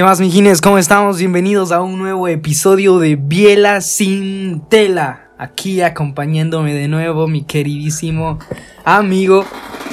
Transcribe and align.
¿Qué 0.00 0.04
más, 0.04 0.18
mijines? 0.18 0.62
¿Cómo 0.62 0.78
estamos? 0.78 1.18
Bienvenidos 1.18 1.72
a 1.72 1.82
un 1.82 1.98
nuevo 1.98 2.26
episodio 2.26 2.98
de 2.98 3.16
Biela 3.16 3.82
sin 3.82 4.62
tela. 4.70 5.28
Aquí 5.36 5.82
acompañándome 5.82 6.72
de 6.72 6.88
nuevo 6.88 7.28
mi 7.28 7.44
queridísimo 7.44 8.38
amigo 8.82 9.44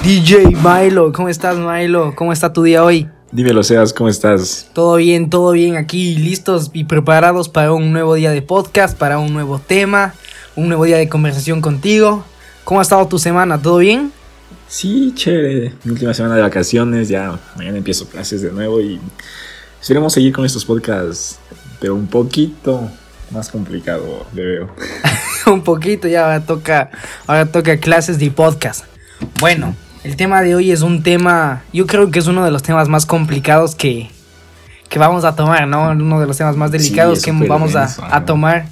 DJ 0.05 0.55
Milo. 0.55 1.11
¿Cómo 1.11 1.27
estás, 1.27 1.57
Milo? 1.57 2.15
¿Cómo 2.15 2.31
está 2.31 2.53
tu 2.53 2.63
día 2.63 2.85
hoy? 2.85 3.09
Dímelo, 3.33 3.63
Seas, 3.63 3.91
¿cómo 3.91 4.07
estás? 4.07 4.69
Todo 4.71 4.95
bien, 4.95 5.29
todo 5.29 5.51
bien 5.51 5.75
aquí, 5.75 6.15
listos 6.15 6.71
y 6.71 6.85
preparados 6.85 7.49
para 7.49 7.73
un 7.73 7.91
nuevo 7.91 8.15
día 8.15 8.31
de 8.31 8.41
podcast, 8.41 8.97
para 8.97 9.19
un 9.19 9.33
nuevo 9.33 9.59
tema, 9.59 10.13
un 10.55 10.69
nuevo 10.69 10.85
día 10.85 10.95
de 10.95 11.09
conversación 11.09 11.59
contigo. 11.59 12.23
¿Cómo 12.63 12.79
ha 12.79 12.83
estado 12.83 13.05
tu 13.09 13.19
semana? 13.19 13.61
¿Todo 13.61 13.79
bien? 13.79 14.13
Sí, 14.69 15.11
chévere. 15.13 15.73
Mi 15.83 15.91
última 15.91 16.13
semana 16.13 16.35
de 16.35 16.43
vacaciones, 16.43 17.09
ya 17.09 17.37
mañana 17.57 17.77
empiezo 17.77 18.07
clases 18.07 18.41
de 18.41 18.53
nuevo 18.53 18.79
y 18.79 19.01
esperemos 19.81 20.13
seguir 20.13 20.33
con 20.33 20.45
estos 20.45 20.65
podcasts, 20.65 21.39
pero 21.79 21.95
un 21.95 22.07
poquito 22.07 22.89
más 23.31 23.49
complicado, 23.49 24.25
le 24.33 24.45
veo. 24.45 24.69
un 25.51 25.61
poquito, 25.63 26.07
ya 26.07 26.23
ahora 26.23 26.41
toca, 26.41 26.89
ahora 27.25 27.45
toca 27.45 27.77
clases 27.77 28.19
de 28.19 28.31
podcast. 28.31 28.85
Bueno, 29.39 29.75
el 30.03 30.15
tema 30.15 30.41
de 30.41 30.55
hoy 30.55 30.71
es 30.71 30.81
un 30.81 31.03
tema, 31.03 31.63
yo 31.73 31.85
creo 31.87 32.11
que 32.11 32.19
es 32.19 32.27
uno 32.27 32.43
de 32.43 32.51
los 32.51 32.63
temas 32.63 32.87
más 32.87 33.05
complicados 33.05 33.75
que, 33.75 34.09
que 34.89 34.99
vamos 34.99 35.25
a 35.25 35.35
tomar, 35.35 35.67
¿no? 35.67 35.91
Uno 35.91 36.19
de 36.19 36.27
los 36.27 36.37
temas 36.37 36.55
más 36.55 36.71
delicados 36.71 37.19
es 37.19 37.25
que 37.25 37.31
vamos 37.31 37.75
a, 37.75 37.81
denso, 37.81 38.03
a 38.03 38.07
ajá. 38.07 38.25
tomar. 38.25 38.65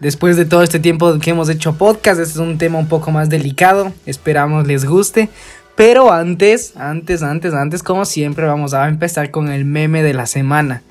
Después 0.00 0.36
de 0.36 0.44
todo 0.44 0.62
este 0.62 0.78
tiempo 0.78 1.18
que 1.18 1.30
hemos 1.30 1.48
hecho 1.48 1.74
podcast, 1.74 2.20
este 2.20 2.34
es 2.34 2.38
un 2.38 2.56
tema 2.56 2.78
un 2.78 2.86
poco 2.86 3.10
más 3.10 3.28
delicado. 3.28 3.92
Esperamos 4.06 4.66
les 4.66 4.84
guste. 4.84 5.28
Pero 5.78 6.12
antes, 6.12 6.76
antes, 6.76 7.22
antes, 7.22 7.54
antes, 7.54 7.84
como 7.84 8.04
siempre, 8.04 8.44
vamos 8.46 8.74
a 8.74 8.88
empezar 8.88 9.30
con 9.30 9.48
el 9.48 9.64
meme 9.64 10.02
de 10.02 10.12
la 10.12 10.26
semana. 10.26 10.82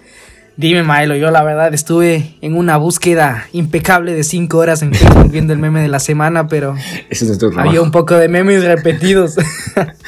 Dime, 0.55 0.81
Milo, 0.81 1.17
yo 1.17 1.29
la 1.29 1.43
verdad 1.43 1.73
estuve 1.73 2.37
en 2.39 2.55
una 2.55 2.77
búsqueda 2.77 3.49
impecable 3.51 4.13
de 4.13 4.23
5 4.23 4.57
horas 4.57 4.81
en 4.83 4.93
Facebook 4.93 5.29
viendo 5.29 5.51
el 5.51 5.59
meme 5.59 5.81
de 5.81 5.89
la 5.89 5.99
semana, 5.99 6.47
pero 6.47 6.73
es 7.09 7.37
trabajo. 7.37 7.59
había 7.59 7.81
un 7.81 7.91
poco 7.91 8.15
de 8.15 8.29
memes 8.29 8.63
repetidos. 8.63 9.35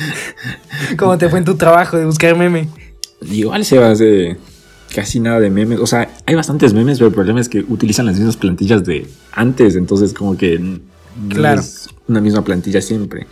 ¿Cómo 0.98 1.18
te 1.18 1.28
fue 1.28 1.40
en 1.40 1.46
tu 1.46 1.56
trabajo 1.56 1.98
de 1.98 2.06
buscar 2.06 2.38
meme? 2.38 2.70
Igual, 3.30 3.66
Sebas, 3.66 4.00
de 4.00 4.38
casi 4.96 5.20
nada 5.20 5.42
de 5.42 5.50
memes. 5.50 5.80
O 5.80 5.88
sea, 5.88 6.10
hay 6.26 6.36
bastantes 6.36 6.74
memes, 6.74 7.00
pero 7.00 7.10
el 7.10 7.14
problema 7.14 7.42
es 7.42 7.50
que 7.50 7.66
utilizan 7.68 8.06
las 8.06 8.16
mismas 8.16 8.38
plantillas 8.38 8.86
de 8.86 9.10
antes, 9.34 9.76
entonces 9.76 10.14
como 10.14 10.38
que 10.38 10.80
no 11.22 11.36
Claro. 11.36 11.60
es 11.62 11.90
una 12.08 12.22
misma 12.22 12.44
plantilla 12.44 12.82
siempre. 12.82 13.28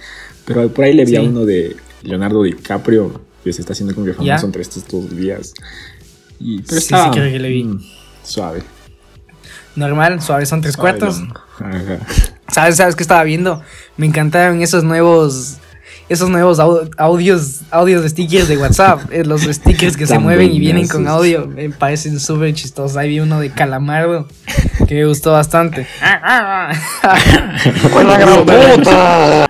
Pero 0.45 0.69
por 0.69 0.85
ahí 0.85 0.93
le 0.93 1.05
vi 1.05 1.15
a 1.15 1.21
uno 1.21 1.45
de 1.45 1.75
Leonardo 2.03 2.43
DiCaprio, 2.43 3.21
que 3.43 3.51
se 3.53 3.61
está 3.61 3.73
haciendo 3.73 3.93
como 3.93 4.05
que 4.05 4.13
famoso 4.13 4.27
¿Ya? 4.27 4.39
entre 4.45 4.61
estos 4.61 4.87
dos 4.87 5.15
días. 5.15 5.53
Y, 6.39 6.61
pero 6.61 6.79
Sí, 6.79 6.85
estaba, 6.85 7.05
sí, 7.13 7.19
creo 7.19 7.31
que 7.31 7.39
le 7.39 7.49
vi. 7.49 7.63
mm, 7.63 7.81
Suave. 8.23 8.61
Normal, 9.75 10.21
suave, 10.21 10.45
son 10.45 10.61
tres 10.61 10.75
Suave, 10.75 10.97
cuartos. 10.97 11.21
Ajá. 11.59 11.99
¿Sabes, 12.51 12.77
¿Sabes 12.77 12.95
qué 12.95 13.03
estaba 13.03 13.23
viendo? 13.23 13.61
Me 13.95 14.05
encantaron 14.05 14.61
esos 14.61 14.83
nuevos. 14.83 15.57
Esos 16.09 16.29
nuevos 16.29 16.57
au- 16.59 16.89
audios, 16.97 17.61
audios 17.69 18.01
de 18.01 18.09
stickers 18.09 18.47
de 18.47 18.57
WhatsApp. 18.57 19.01
eh, 19.11 19.25
Los 19.25 19.41
stickers 19.41 19.97
que 19.97 20.07
se 20.07 20.17
mueven 20.19 20.53
y 20.53 20.59
vienen 20.59 20.87
con 20.87 21.05
audio. 21.07 21.47
Me 21.47 21.69
parecen 21.69 22.19
súper 22.19 22.53
chistosos. 22.53 22.95
Ahí 22.95 23.09
vi 23.09 23.19
uno 23.19 23.39
de 23.41 23.49
Calamardo 23.51 24.25
que 24.87 24.95
me 24.95 25.05
gustó 25.05 25.33
bastante. 25.33 25.85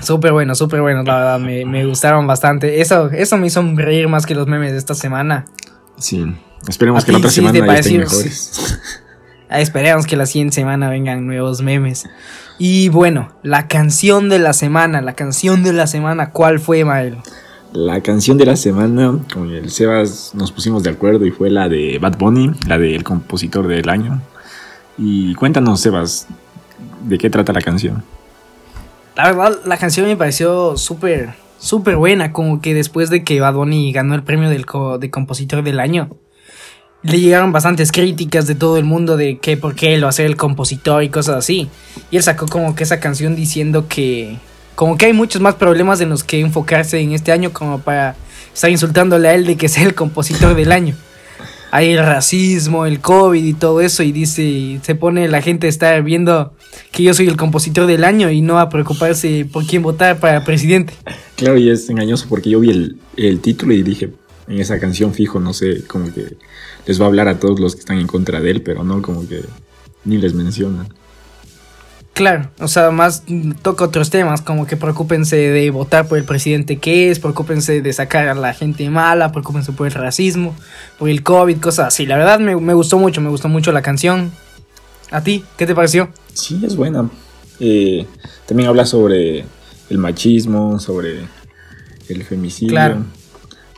Súper 0.00 0.32
bueno, 0.32 0.54
súper 0.54 0.80
bueno, 0.80 1.02
la 1.02 1.16
verdad. 1.16 1.40
Me, 1.40 1.64
me 1.64 1.84
gustaron 1.84 2.26
bastante. 2.26 2.80
Eso, 2.80 3.10
eso 3.10 3.36
me 3.36 3.48
hizo 3.48 3.62
reír 3.74 4.08
más 4.08 4.26
que 4.26 4.34
los 4.34 4.46
memes 4.46 4.72
de 4.72 4.78
esta 4.78 4.94
semana. 4.94 5.44
Sí. 5.96 6.24
Esperemos 6.68 7.02
¿A 7.02 7.06
que 7.06 7.12
la 7.12 7.18
otra 7.18 7.30
sí 7.30 7.36
semana 7.36 7.58
estén 7.58 7.66
pareció? 7.66 7.98
mejores. 8.00 8.80
Ah, 9.50 9.62
Esperemos 9.62 10.06
que 10.06 10.14
la 10.14 10.26
siguiente 10.26 10.56
semana 10.56 10.90
vengan 10.90 11.26
nuevos 11.26 11.62
memes. 11.62 12.06
Y 12.58 12.90
bueno, 12.90 13.30
la 13.42 13.66
canción 13.66 14.28
de 14.28 14.38
la 14.38 14.52
semana, 14.52 15.00
la 15.00 15.14
canción 15.14 15.62
de 15.62 15.72
la 15.72 15.86
semana, 15.86 16.32
¿cuál 16.32 16.60
fue, 16.60 16.84
Mael? 16.84 17.16
La 17.72 18.02
canción 18.02 18.36
de 18.36 18.44
la 18.44 18.56
semana, 18.56 19.18
con 19.32 19.48
el 19.50 19.70
Sebas 19.70 20.32
nos 20.34 20.52
pusimos 20.52 20.82
de 20.82 20.90
acuerdo 20.90 21.24
y 21.24 21.30
fue 21.30 21.48
la 21.48 21.66
de 21.70 21.98
Bad 21.98 22.18
Bunny, 22.18 22.50
la 22.66 22.76
del 22.76 23.02
compositor 23.04 23.66
del 23.68 23.88
año. 23.88 24.20
Y 24.98 25.34
cuéntanos, 25.36 25.80
Sebas, 25.80 26.26
¿de 27.04 27.18
qué 27.18 27.30
trata 27.30 27.52
la 27.52 27.62
canción? 27.62 28.02
La 29.14 29.32
verdad, 29.32 29.58
la 29.64 29.76
canción 29.76 30.06
me 30.06 30.16
pareció 30.16 30.76
súper, 30.76 31.34
súper 31.58 31.96
buena. 31.96 32.32
Como 32.32 32.60
que 32.60 32.74
después 32.74 33.08
de 33.08 33.24
que 33.24 33.40
Bad 33.40 33.54
Bunny 33.54 33.92
ganó 33.92 34.14
el 34.14 34.24
premio 34.24 34.50
del 34.50 34.66
de 35.00 35.10
compositor 35.10 35.62
del 35.62 35.80
año, 35.80 36.10
le 37.02 37.20
llegaron 37.20 37.52
bastantes 37.52 37.92
críticas 37.92 38.46
de 38.46 38.56
todo 38.56 38.76
el 38.76 38.84
mundo 38.84 39.16
de 39.16 39.38
que 39.38 39.56
por 39.56 39.74
qué 39.74 39.94
él 39.94 40.04
va 40.04 40.08
a 40.08 40.12
ser 40.12 40.26
el 40.26 40.36
compositor 40.36 41.02
y 41.04 41.08
cosas 41.08 41.36
así. 41.36 41.68
Y 42.10 42.16
él 42.16 42.22
sacó 42.22 42.46
como 42.46 42.74
que 42.74 42.82
esa 42.82 42.98
canción 42.98 43.36
diciendo 43.36 43.86
que, 43.88 44.38
como 44.74 44.96
que 44.96 45.06
hay 45.06 45.12
muchos 45.12 45.40
más 45.40 45.54
problemas 45.54 46.00
en 46.00 46.08
los 46.08 46.24
que 46.24 46.40
enfocarse 46.40 46.98
en 46.98 47.12
este 47.12 47.30
año, 47.30 47.52
como 47.52 47.78
para 47.80 48.16
estar 48.52 48.70
insultándole 48.70 49.28
a 49.28 49.34
él 49.34 49.46
de 49.46 49.56
que 49.56 49.68
sea 49.68 49.84
el 49.84 49.94
compositor 49.94 50.54
del 50.56 50.72
año. 50.72 50.96
Hay 51.70 51.90
el 51.90 51.98
racismo, 51.98 52.86
el 52.86 53.00
COVID 53.00 53.44
y 53.44 53.54
todo 53.54 53.80
eso, 53.80 54.02
y 54.02 54.12
dice, 54.12 54.80
se 54.82 54.94
pone 54.94 55.28
la 55.28 55.42
gente 55.42 55.66
a 55.66 55.70
estar 55.70 56.02
viendo 56.02 56.54
que 56.92 57.02
yo 57.02 57.14
soy 57.14 57.28
el 57.28 57.36
compositor 57.36 57.86
del 57.86 58.04
año 58.04 58.30
y 58.30 58.40
no 58.40 58.58
a 58.58 58.68
preocuparse 58.68 59.46
por 59.52 59.66
quién 59.66 59.82
votar 59.82 60.18
para 60.18 60.44
presidente. 60.44 60.94
Claro, 61.36 61.58
y 61.58 61.70
es 61.70 61.88
engañoso 61.90 62.26
porque 62.28 62.50
yo 62.50 62.60
vi 62.60 62.70
el, 62.70 62.96
el 63.16 63.40
título 63.40 63.74
y 63.74 63.82
dije, 63.82 64.10
en 64.48 64.58
esa 64.58 64.78
canción 64.78 65.12
fijo, 65.12 65.40
no 65.40 65.52
sé, 65.52 65.84
como 65.86 66.12
que 66.12 66.36
les 66.86 67.00
va 67.00 67.04
a 67.04 67.08
hablar 67.08 67.28
a 67.28 67.38
todos 67.38 67.60
los 67.60 67.74
que 67.74 67.80
están 67.80 67.98
en 67.98 68.06
contra 68.06 68.40
de 68.40 68.50
él, 68.50 68.62
pero 68.62 68.82
no, 68.82 69.02
como 69.02 69.28
que 69.28 69.42
ni 70.04 70.16
les 70.16 70.34
menciona. 70.34 70.86
Claro, 72.18 72.50
o 72.58 72.66
sea, 72.66 72.90
más 72.90 73.22
toca 73.62 73.84
otros 73.84 74.10
temas, 74.10 74.42
como 74.42 74.66
que 74.66 74.76
preocúpense 74.76 75.36
de 75.36 75.70
votar 75.70 76.08
por 76.08 76.18
el 76.18 76.24
presidente 76.24 76.78
que 76.78 77.10
es, 77.12 77.20
preocúpense 77.20 77.80
de 77.80 77.92
sacar 77.92 78.26
a 78.26 78.34
la 78.34 78.52
gente 78.54 78.90
mala, 78.90 79.30
preocúpense 79.30 79.70
por 79.72 79.86
el 79.86 79.92
racismo, 79.92 80.52
por 80.98 81.08
el 81.10 81.22
COVID, 81.22 81.60
cosas 81.60 81.86
así. 81.86 82.06
La 82.06 82.16
verdad 82.16 82.40
me, 82.40 82.56
me 82.56 82.74
gustó 82.74 82.98
mucho, 82.98 83.20
me 83.20 83.28
gustó 83.30 83.48
mucho 83.48 83.70
la 83.70 83.82
canción. 83.82 84.32
¿A 85.12 85.22
ti? 85.22 85.44
¿Qué 85.56 85.64
te 85.64 85.76
pareció? 85.76 86.08
Sí, 86.34 86.60
es 86.66 86.74
buena. 86.74 87.08
Eh, 87.60 88.04
también 88.46 88.68
habla 88.68 88.84
sobre 88.84 89.44
el 89.88 89.98
machismo, 89.98 90.80
sobre 90.80 91.20
el 92.08 92.24
femicidio. 92.24 92.72
Claro. 92.72 93.04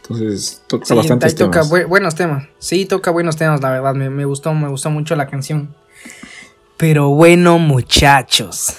Entonces, 0.02 0.62
toca 0.66 0.86
Sí, 0.86 0.94
bastantes 0.94 1.34
toca 1.34 1.60
temas. 1.60 1.70
bu- 1.70 1.86
buenos 1.88 2.14
temas. 2.14 2.48
Sí, 2.58 2.86
toca 2.86 3.10
buenos 3.10 3.36
temas, 3.36 3.60
la 3.60 3.68
verdad. 3.70 3.94
Me, 3.94 4.08
me 4.10 4.24
gustó, 4.24 4.54
me 4.54 4.68
gustó 4.68 4.90
mucho 4.90 5.14
la 5.14 5.26
canción. 5.28 5.74
Pero 6.80 7.10
bueno, 7.10 7.58
muchachos. 7.58 8.74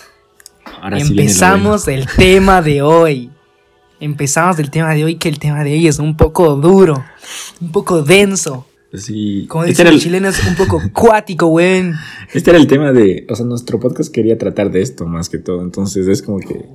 Ahora 0.82 1.00
sí 1.00 1.12
Empezamos 1.12 1.88
el 1.88 2.08
tema 2.08 2.62
de 2.64 2.82
hoy. 2.82 3.30
Empezamos 4.00 4.58
el 4.58 4.72
tema 4.72 4.96
de 4.96 5.04
hoy, 5.06 5.16
que 5.18 5.30
el 5.30 5.38
tema 5.38 5.64
de 5.64 5.74
hoy 5.74 5.88
es 5.88 6.00
un 6.00 6.18
poco 6.18 6.56
duro, 6.56 7.04
un 7.62 7.72
poco 7.72 8.02
denso. 8.02 8.66
Sí, 8.92 9.46
Como 9.48 9.64
este 9.66 9.84
dicen 9.84 9.86
los 9.86 9.94
el- 9.96 10.02
chilenos, 10.02 10.48
un 10.48 10.56
poco 10.56 10.82
cuático, 10.94 11.46
weón. 11.46 11.94
Este 12.34 12.50
era 12.50 12.58
el 12.60 12.66
tema 12.66 12.92
de, 12.92 13.28
o 13.30 13.36
sea, 13.36 13.46
nuestro 13.46 13.80
podcast 13.80 14.12
quería 14.12 14.36
tratar 14.38 14.72
de 14.72 14.82
esto 14.82 15.06
más 15.06 15.30
que 15.30 15.38
todo, 15.38 15.62
entonces 15.62 16.08
es 16.08 16.24
como 16.24 16.40
que, 16.40 16.66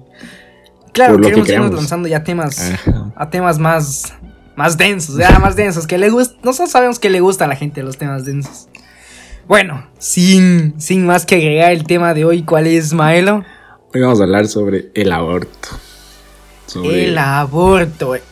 Claro, 0.92 1.18
lo 1.18 1.26
que 1.28 1.42
queremos 1.42 1.50
irnos 1.50 1.74
lanzando 1.74 2.08
ya 2.08 2.22
temas, 2.22 2.58
Ajá. 2.60 3.12
a 3.16 3.28
temas 3.28 3.58
más, 3.58 4.14
más 4.54 4.78
densos, 4.78 5.18
ya 5.18 5.38
más 5.40 5.56
densos, 5.56 5.86
que 5.88 5.98
le 5.98 6.08
gusta, 6.08 6.36
nosotros 6.44 6.70
sabemos 6.70 6.98
que 7.00 7.10
le 7.10 7.20
gusta 7.20 7.44
a 7.44 7.48
la 7.48 7.56
gente 7.56 7.82
los 7.82 7.98
temas 7.98 8.24
densos. 8.24 8.68
Bueno, 9.48 9.86
sin, 9.98 10.74
sin 10.80 11.06
más 11.06 11.24
que 11.24 11.36
agregar 11.36 11.72
el 11.72 11.84
tema 11.84 12.14
de 12.14 12.24
hoy, 12.24 12.42
¿cuál 12.42 12.66
es, 12.66 12.92
Maelo? 12.92 13.44
hoy 13.94 14.00
vamos 14.00 14.20
a 14.20 14.24
hablar 14.24 14.46
sobre 14.48 14.90
el 14.94 15.12
aborto, 15.12 15.68
sobre 16.66 17.04
El 17.08 17.18
aborto. 17.18 18.14
eh. 18.16 18.22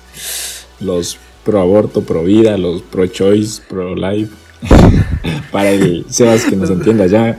los 0.81 1.16
pro 1.44 1.61
aborto, 1.61 2.02
pro 2.02 2.25
vida, 2.25 2.58
los 2.58 2.82
pro 2.82 3.06
choice, 3.06 3.62
pro 3.69 3.94
life, 3.94 4.32
para 5.52 5.70
el 5.70 6.05
Sebas 6.11 6.44
que 6.44 6.56
nos 6.56 6.70
entienda 6.70 7.06
ya. 7.06 7.37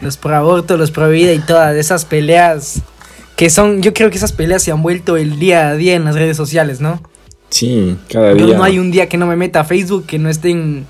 Los 0.00 0.16
pro 0.16 0.34
aborto, 0.34 0.76
los 0.76 0.90
pro 0.90 1.08
vida 1.08 1.32
y 1.32 1.38
todas 1.38 1.74
esas 1.76 2.04
peleas 2.04 2.82
que 3.36 3.50
son, 3.50 3.82
yo 3.82 3.94
creo 3.94 4.10
que 4.10 4.16
esas 4.16 4.32
peleas 4.32 4.62
se 4.62 4.70
han 4.72 4.82
vuelto 4.82 5.16
el 5.16 5.38
día 5.38 5.68
a 5.68 5.74
día 5.76 5.94
en 5.94 6.04
las 6.04 6.14
redes 6.14 6.36
sociales, 6.36 6.80
¿no? 6.80 7.00
Sí, 7.50 7.96
cada 8.12 8.32
Yo 8.34 8.46
día. 8.46 8.56
no 8.56 8.64
hay 8.64 8.78
un 8.78 8.90
día 8.90 9.08
que 9.08 9.16
no 9.16 9.26
me 9.26 9.36
meta 9.36 9.60
a 9.60 9.64
Facebook 9.64 10.06
que 10.06 10.18
no 10.18 10.28
estén, 10.28 10.86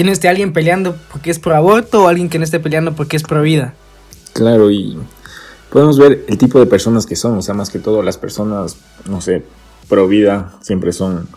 que 0.00 0.04
no 0.04 0.12
esté 0.12 0.28
alguien 0.28 0.54
peleando 0.54 0.96
porque 1.12 1.30
es 1.30 1.38
pro 1.38 1.54
aborto 1.54 2.04
o 2.04 2.08
alguien 2.08 2.30
que 2.30 2.38
no 2.38 2.44
esté 2.44 2.58
peleando 2.58 2.94
porque 2.94 3.18
es 3.18 3.22
pro 3.22 3.42
vida. 3.42 3.74
Claro, 4.32 4.70
y 4.70 4.96
podemos 5.70 5.98
ver 5.98 6.24
el 6.26 6.38
tipo 6.38 6.58
de 6.58 6.64
personas 6.64 7.04
que 7.04 7.16
son, 7.16 7.36
o 7.36 7.42
sea, 7.42 7.52
más 7.52 7.68
que 7.68 7.80
todo 7.80 8.02
las 8.02 8.16
personas, 8.16 8.78
no 9.04 9.20
sé, 9.20 9.44
pro 9.90 10.08
vida, 10.08 10.54
siempre 10.62 10.94
son 10.94 11.28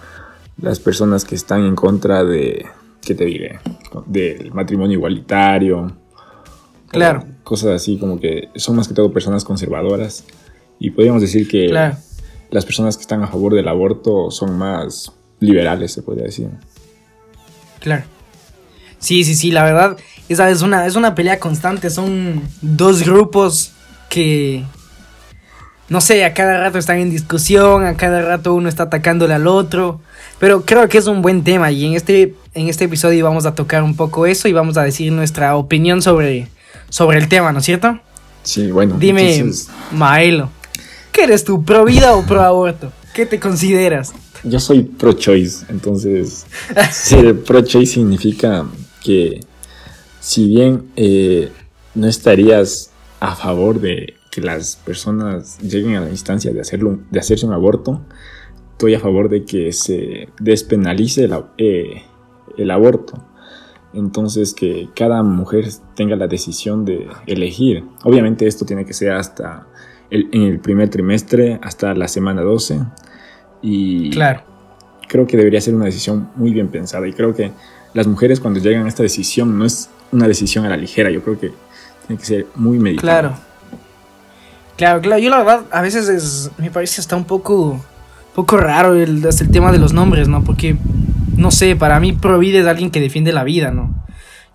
las 0.62 0.80
personas 0.80 1.26
que 1.26 1.36
están 1.36 1.66
en 1.66 1.76
contra 1.76 2.24
de, 2.24 2.66
¿qué 3.02 3.14
te 3.16 3.26
diré? 3.26 3.60
Del 4.06 4.54
matrimonio 4.54 4.98
igualitario. 4.98 5.92
Claro. 6.88 7.26
Cosas 7.44 7.72
así, 7.72 7.98
como 7.98 8.18
que 8.18 8.48
son 8.56 8.78
más 8.78 8.88
que 8.88 8.94
todo 8.94 9.12
personas 9.12 9.44
conservadoras. 9.44 10.24
Y 10.80 10.92
podríamos 10.92 11.22
decir 11.22 11.50
que 11.50 11.68
Claro. 11.68 11.98
las 12.50 12.64
personas 12.64 12.96
que 12.96 13.02
están 13.02 13.24
a 13.24 13.28
favor 13.28 13.56
del 13.56 13.68
aborto 13.68 14.32
son 14.32 14.58
más 14.58 15.12
liberales, 15.42 15.92
se 15.92 16.02
podría 16.02 16.24
decir. 16.24 16.48
Claro. 17.82 18.06
Sí, 19.04 19.26
sí, 19.26 19.36
sí, 19.36 19.52
la 19.52 19.66
verdad, 19.66 19.98
esa 20.30 20.50
es 20.50 20.62
una, 20.62 20.88
es 20.88 20.96
una 20.96 21.14
pelea 21.14 21.38
constante. 21.38 21.90
Son 21.90 22.42
dos 22.62 23.04
grupos 23.04 23.74
que, 24.08 24.64
no 25.90 26.00
sé, 26.00 26.24
a 26.24 26.34
cada 26.34 26.58
rato 26.58 26.78
están 26.78 27.00
en 27.00 27.10
discusión, 27.10 27.86
a 27.86 27.98
cada 27.98 28.22
rato 28.22 28.54
uno 28.54 28.70
está 28.70 28.84
atacándole 28.84 29.34
al 29.34 29.46
otro. 29.46 30.00
Pero 30.40 30.64
creo 30.64 30.88
que 30.88 31.00
es 31.00 31.08
un 31.08 31.22
buen 31.22 31.44
tema 31.44 31.70
y 31.70 31.86
en 31.86 31.96
este, 31.96 32.34
en 32.54 32.70
este 32.70 32.86
episodio 32.86 33.26
vamos 33.26 33.46
a 33.46 33.56
tocar 33.56 33.84
un 33.84 33.98
poco 33.98 34.26
eso 34.26 34.48
y 34.48 34.54
vamos 34.54 34.78
a 34.78 34.84
decir 34.84 35.12
nuestra 35.12 35.58
opinión 35.58 36.02
sobre, 36.02 36.48
sobre 36.88 37.18
el 37.18 37.28
tema, 37.28 37.52
¿no 37.52 37.60
es 37.60 37.66
cierto? 37.66 38.00
Sí, 38.44 38.72
bueno. 38.72 38.96
Dime, 38.98 39.36
entonces... 39.36 39.68
Maelo, 39.92 40.50
¿qué 41.12 41.26
eres 41.26 41.44
tú, 41.44 41.66
pro 41.66 41.84
vida 41.84 42.14
o 42.16 42.26
pro 42.26 42.42
aborto? 42.42 42.94
¿Qué 43.14 43.26
te 43.26 43.38
consideras? 43.38 44.14
Yo 44.46 44.62
soy 44.62 44.84
pro 44.84 45.12
choice, 45.12 45.66
entonces 45.68 46.46
pro 47.46 47.62
choice 47.62 47.96
significa 47.96 48.66
que 49.04 49.42
si 50.20 50.48
bien 50.48 50.92
eh, 50.96 51.52
no 51.96 52.08
estarías 52.08 52.92
a 53.20 53.36
favor 53.36 53.80
de 53.80 54.16
que 54.32 54.42
las 54.42 54.78
personas 54.78 55.60
lleguen 55.60 55.96
a 55.96 56.02
la 56.02 56.10
instancia 56.10 56.52
de, 56.52 56.62
hacerlo, 56.62 57.00
de 57.12 57.20
hacerse 57.20 57.46
un 57.46 57.54
aborto, 57.54 58.02
estoy 58.72 58.96
a 58.96 59.00
favor 59.00 59.30
de 59.30 59.46
que 59.46 59.72
se 59.74 60.30
despenalice 60.40 61.26
el, 61.26 61.34
eh, 61.58 62.04
el 62.58 62.72
aborto. 62.72 63.24
Entonces 63.94 64.54
que 64.54 64.90
cada 64.96 65.22
mujer 65.22 65.68
tenga 65.96 66.16
la 66.16 66.28
decisión 66.28 66.84
de 66.84 67.08
elegir. 67.28 67.84
Obviamente 68.04 68.48
esto 68.48 68.66
tiene 68.66 68.86
que 68.86 68.94
ser 68.94 69.12
hasta 69.12 69.68
el, 70.10 70.30
en 70.32 70.44
el 70.44 70.60
primer 70.60 70.90
trimestre, 70.90 71.60
hasta 71.62 71.94
la 71.94 72.08
semana 72.08 72.42
12. 72.42 72.80
Y 73.62 74.10
claro. 74.10 74.42
creo 75.08 75.28
que 75.28 75.38
debería 75.38 75.62
ser 75.62 75.76
una 75.76 75.86
decisión 75.86 76.30
muy 76.36 76.52
bien 76.52 76.70
pensada. 76.70 77.08
Y 77.08 77.14
creo 77.14 77.36
que 77.36 77.52
las 77.94 78.08
mujeres 78.08 78.40
cuando 78.40 78.60
llegan 78.60 78.86
a 78.86 78.90
esta 78.90 79.04
decisión 79.04 79.58
no 79.58 79.66
es 79.66 79.90
una 80.12 80.28
decisión 80.28 80.66
a 80.66 80.70
la 80.70 80.78
ligera. 80.78 81.10
Yo 81.12 81.24
creo 81.24 81.40
que 81.40 81.52
tiene 82.08 82.20
que 82.20 82.26
ser 82.26 82.48
muy 82.56 82.80
meditada. 82.80 83.20
Claro. 83.20 83.38
Claro, 84.76 85.02
claro. 85.02 85.22
Yo 85.22 85.30
la 85.30 85.38
verdad 85.38 85.62
a 85.72 85.82
veces 85.82 86.10
es, 86.10 86.52
me 86.58 86.72
parece 86.72 87.00
hasta 87.00 87.16
un 87.16 87.26
poco, 87.26 87.80
poco 88.34 88.58
raro 88.58 88.96
el, 88.96 89.24
el 89.24 89.52
tema 89.52 89.72
de 89.72 89.78
los 89.78 89.94
nombres, 89.94 90.28
¿no? 90.28 90.44
Porque 90.44 90.76
no 91.38 91.52
sé, 91.52 91.76
para 91.76 92.00
mí 92.00 92.14
Provide 92.14 92.60
es 92.60 92.68
alguien 92.68 92.90
que 92.90 93.00
defiende 93.00 93.32
la 93.32 93.44
vida, 93.44 93.72
¿no? 93.72 93.94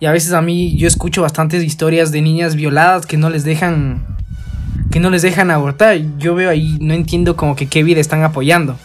Y 0.01 0.07
a 0.07 0.13
veces 0.13 0.33
a 0.33 0.43
mí 0.43 0.77
yo 0.77 0.87
escucho 0.87 1.23
bastantes 1.23 1.63
historias 1.65 2.13
de 2.13 2.23
niñas 2.23 2.55
violadas 2.55 3.07
que 3.07 3.17
no 3.17 3.31
les 3.31 3.45
dejan 3.45 4.05
que 4.91 5.01
no 5.01 5.11
les 5.11 5.23
dejan 5.23 5.51
abortar. 5.51 5.99
Yo 6.19 6.35
veo 6.35 6.51
ahí, 6.51 6.79
no 6.81 6.95
entiendo 6.95 7.37
como 7.37 7.57
que 7.57 7.67
qué 7.67 7.83
vida 7.83 8.01
están 8.01 8.23
apoyando. 8.23 8.79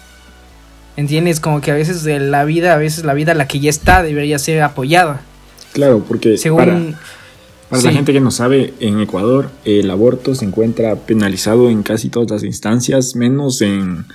¿Entiendes? 0.96 1.40
Como 1.40 1.62
que 1.62 1.72
a 1.72 1.74
veces 1.74 2.04
la 2.06 2.46
vida, 2.46 2.74
a 2.74 2.78
veces 2.78 3.04
la 3.04 3.14
vida 3.14 3.34
la 3.34 3.48
que 3.48 3.60
ya 3.60 3.70
está 3.70 4.04
debería 4.04 4.38
ser 4.40 4.62
apoyada. 4.62 5.22
Claro, 5.74 6.04
porque 6.08 6.38
Según, 6.38 6.96
para, 7.70 7.82
la 7.82 7.92
gente 7.92 8.14
que 8.14 8.20
no 8.20 8.30
sabe, 8.30 8.74
en 8.80 9.00
Ecuador 9.00 9.50
el 9.66 9.90
aborto 9.90 10.36
se 10.36 10.46
encuentra 10.46 10.96
penalizado 10.96 11.70
en 11.70 11.82
casi 11.82 12.10
todas 12.10 12.30
las 12.30 12.44
instancias, 12.44 13.16
menos 13.16 13.62
en 13.62 14.06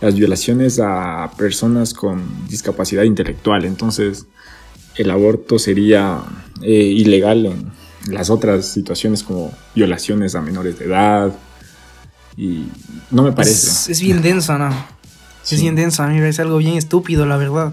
las 0.00 0.16
violaciones 0.16 0.80
a 0.82 1.30
personas 1.38 1.94
con 1.94 2.22
discapacidad 2.48 3.04
intelectual. 3.04 3.64
Entonces, 3.64 4.26
el 4.96 5.10
aborto 5.10 5.58
sería 5.58 6.20
eh, 6.62 6.72
ilegal 6.72 7.46
en 7.46 7.72
las 8.12 8.30
otras 8.30 8.66
situaciones 8.66 9.22
como 9.22 9.52
violaciones 9.74 10.34
a 10.34 10.40
menores 10.40 10.78
de 10.78 10.86
edad. 10.86 11.32
Y 12.36 12.64
no 13.10 13.22
me 13.22 13.32
parece. 13.32 13.92
Es, 13.92 14.00
bien 14.00 14.20
denso, 14.20 14.58
¿no? 14.58 14.70
Es 15.50 15.60
bien 15.60 15.76
denso. 15.76 16.02
A 16.02 16.08
mí 16.08 16.14
me 16.14 16.20
parece 16.20 16.42
algo 16.42 16.58
bien 16.58 16.76
estúpido, 16.76 17.26
la 17.26 17.36
verdad. 17.36 17.72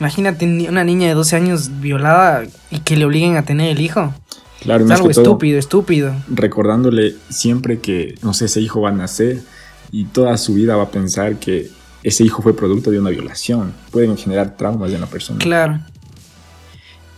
Imagínate 0.00 0.44
una 0.68 0.84
niña 0.84 1.08
de 1.08 1.14
12 1.14 1.36
años 1.36 1.80
violada 1.80 2.44
y 2.70 2.80
que 2.80 2.96
le 2.96 3.04
obliguen 3.04 3.36
a 3.36 3.44
tener 3.44 3.70
el 3.70 3.80
hijo. 3.80 4.12
Claro, 4.60 4.84
es 4.84 4.90
algo 4.90 5.10
estúpido, 5.10 5.58
estúpido. 5.58 6.14
Recordándole 6.28 7.14
siempre 7.28 7.80
que, 7.80 8.14
no 8.22 8.34
sé, 8.34 8.46
ese 8.46 8.60
hijo 8.60 8.80
va 8.80 8.88
a 8.88 8.92
nacer 8.92 9.42
y 9.90 10.06
toda 10.06 10.36
su 10.38 10.54
vida 10.54 10.74
va 10.74 10.84
a 10.84 10.90
pensar 10.90 11.36
que 11.36 11.70
ese 12.02 12.24
hijo 12.24 12.42
fue 12.42 12.56
producto 12.56 12.90
de 12.90 12.98
una 12.98 13.10
violación. 13.10 13.72
Pueden 13.90 14.16
generar 14.16 14.56
traumas 14.56 14.92
en 14.92 15.00
la 15.00 15.06
persona. 15.06 15.38
Claro. 15.38 15.80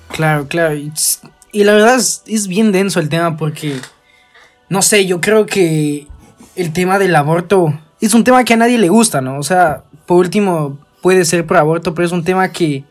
Claro, 0.08 0.46
claro. 0.48 0.74
Y, 0.74 1.64
la 1.64 1.72
verdad 1.72 1.96
es, 1.96 2.48
bien 2.48 2.72
denso 2.72 3.00
el 3.00 3.08
tema 3.08 3.36
porque, 3.36 3.76
no 4.68 4.82
sé, 4.82 5.06
yo 5.06 5.20
creo 5.20 5.46
que 5.46 6.06
el 6.54 6.72
tema 6.72 6.98
del 6.98 7.16
aborto 7.16 7.78
es 8.00 8.14
un 8.14 8.24
tema 8.24 8.44
que 8.44 8.54
a 8.54 8.56
nadie 8.56 8.78
le 8.78 8.88
gusta, 8.88 9.20
¿no? 9.20 9.38
O 9.38 9.42
sea, 9.42 9.84
por 10.06 10.18
último, 10.18 10.78
puede 11.02 11.24
ser 11.24 11.46
por 11.46 11.56
aborto, 11.56 11.94
pero 11.94 12.06
es 12.06 12.12
un 12.12 12.24
tema 12.24 12.52
que 12.52 12.84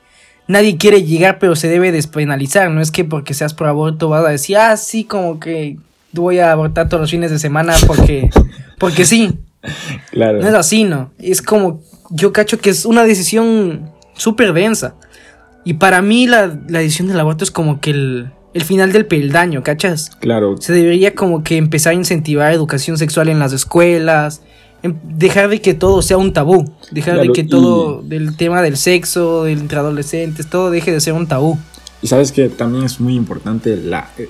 nadie 0.48 0.78
quiere 0.78 1.04
llegar, 1.04 1.40
pero 1.40 1.56
se 1.56 1.68
debe 1.68 1.92
despenalizar. 1.92 2.69
No 2.72 2.81
es 2.81 2.92
que 2.92 3.04
porque 3.04 3.34
seas 3.34 3.54
por 3.54 3.68
aborto 3.68 4.10
vas 4.10 4.25
a 4.25 4.30
decir, 4.30 4.57
ah, 4.57 4.78
sí, 4.78 5.04
como 5.04 5.40
que 5.40 5.78
voy 6.12 6.40
a 6.40 6.52
abortar 6.52 6.88
todos 6.88 7.02
los 7.02 7.12
fines 7.12 7.31
de 7.31 7.40
semana 7.40 7.75
porque, 7.88 8.30
porque 8.80 9.06
sí. 9.06 9.38
Claro. 10.12 10.42
No 10.42 10.48
es 10.48 10.54
así, 10.54 10.84
¿no? 10.84 11.12
Es 11.19 11.42
como, 11.42 11.81
yo 12.10 12.31
cacho 12.31 12.60
que 12.60 12.69
es 12.69 12.86
una 12.86 13.04
decisión 13.04 13.92
súper 14.13 14.54
densa. 14.54 14.96
Y 15.63 15.75
para 15.75 16.01
mí 16.01 16.28
la, 16.28 16.48
decisión 16.48 17.08
del 17.08 17.19
aborto 17.19 17.44
es 17.44 17.51
como 17.51 17.81
que 17.81 17.90
el, 17.92 18.31
final 18.63 18.92
del 18.92 19.06
peldaño, 19.08 19.63
¿cachas? 19.63 20.12
Claro. 20.19 20.56
Se 20.60 20.72
debería 20.72 21.16
como 21.16 21.44
que 21.44 21.58
empezar 21.58 21.92
a 21.92 21.96
incentivar 21.96 22.54
educación 22.54 22.98
sexual 22.98 23.30
en 23.30 23.40
las 23.40 23.51
escuelas, 23.51 24.44
dejar 25.04 25.50
de 25.50 25.62
que 25.62 25.74
todo 25.74 26.02
sea 26.02 26.18
un 26.18 26.34
tabú, 26.34 26.72
dejar 26.92 27.20
de 27.20 27.32
que 27.32 27.44
todo 27.44 28.02
del 28.02 28.36
tema 28.38 28.62
del 28.62 28.78
sexo, 28.78 29.44
del 29.44 29.60
entre 29.60 29.80
adolescentes, 29.80 30.48
todo 30.48 30.70
deje 30.70 30.92
de 30.92 31.00
ser 31.00 31.14
un 31.14 31.28
tabú. 31.28 31.58
Y 32.02 32.08
sabes 32.08 32.32
que 32.32 32.50
también 32.50 32.84
es 32.86 33.00
muy 33.00 33.16
importante 33.16 33.78
la 33.78 34.10
eh, 34.18 34.30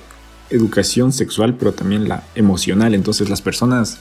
educación 0.50 1.12
sexual, 1.12 1.54
pero 1.54 1.72
también 1.72 2.08
la 2.08 2.22
emocional. 2.34 2.94
Entonces 2.94 3.28
las 3.28 3.42
personas 3.42 3.98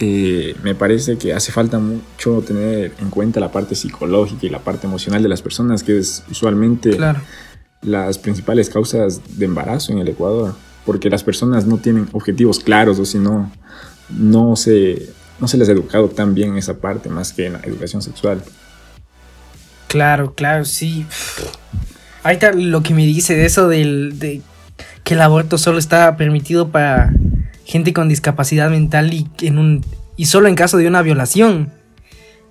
eh, 0.00 0.56
me 0.62 0.74
parece 0.74 1.18
que 1.18 1.34
hace 1.34 1.52
falta 1.52 1.78
mucho 1.78 2.42
tener 2.46 2.92
en 2.98 3.10
cuenta 3.10 3.40
la 3.40 3.52
parte 3.52 3.74
psicológica 3.74 4.46
y 4.46 4.48
la 4.48 4.60
parte 4.60 4.86
emocional 4.86 5.22
de 5.22 5.28
las 5.28 5.42
personas, 5.42 5.82
que 5.82 5.98
es 5.98 6.24
usualmente 6.30 6.98
las 7.82 8.18
principales 8.18 8.70
causas 8.70 9.20
de 9.38 9.44
embarazo 9.44 9.92
en 9.92 9.98
el 9.98 10.08
Ecuador, 10.08 10.54
porque 10.86 11.10
las 11.10 11.22
personas 11.22 11.66
no 11.66 11.76
tienen 11.78 12.08
objetivos 12.12 12.58
claros 12.58 12.98
o 12.98 13.04
si 13.04 13.18
no, 13.18 13.50
no 14.08 14.56
se, 14.56 15.10
no 15.44 15.48
se 15.48 15.58
les 15.58 15.68
ha 15.68 15.72
educado 15.72 16.08
tan 16.08 16.34
bien 16.34 16.52
en 16.52 16.56
esa 16.56 16.78
parte 16.78 17.10
más 17.10 17.34
que 17.34 17.44
en 17.44 17.52
la 17.52 17.60
educación 17.60 18.00
sexual. 18.00 18.42
Claro, 19.88 20.34
claro, 20.34 20.64
sí. 20.64 21.04
Ahorita 22.22 22.52
lo 22.52 22.82
que 22.82 22.94
me 22.94 23.04
dice 23.04 23.36
de 23.36 23.44
eso 23.44 23.68
del, 23.68 24.18
de 24.18 24.40
que 25.02 25.12
el 25.12 25.20
aborto 25.20 25.58
solo 25.58 25.76
está 25.76 26.16
permitido 26.16 26.70
para 26.70 27.12
gente 27.66 27.92
con 27.92 28.08
discapacidad 28.08 28.70
mental 28.70 29.12
y, 29.12 29.28
en 29.42 29.58
un, 29.58 29.84
y 30.16 30.24
solo 30.24 30.48
en 30.48 30.54
caso 30.54 30.78
de 30.78 30.88
una 30.88 31.02
violación. 31.02 31.70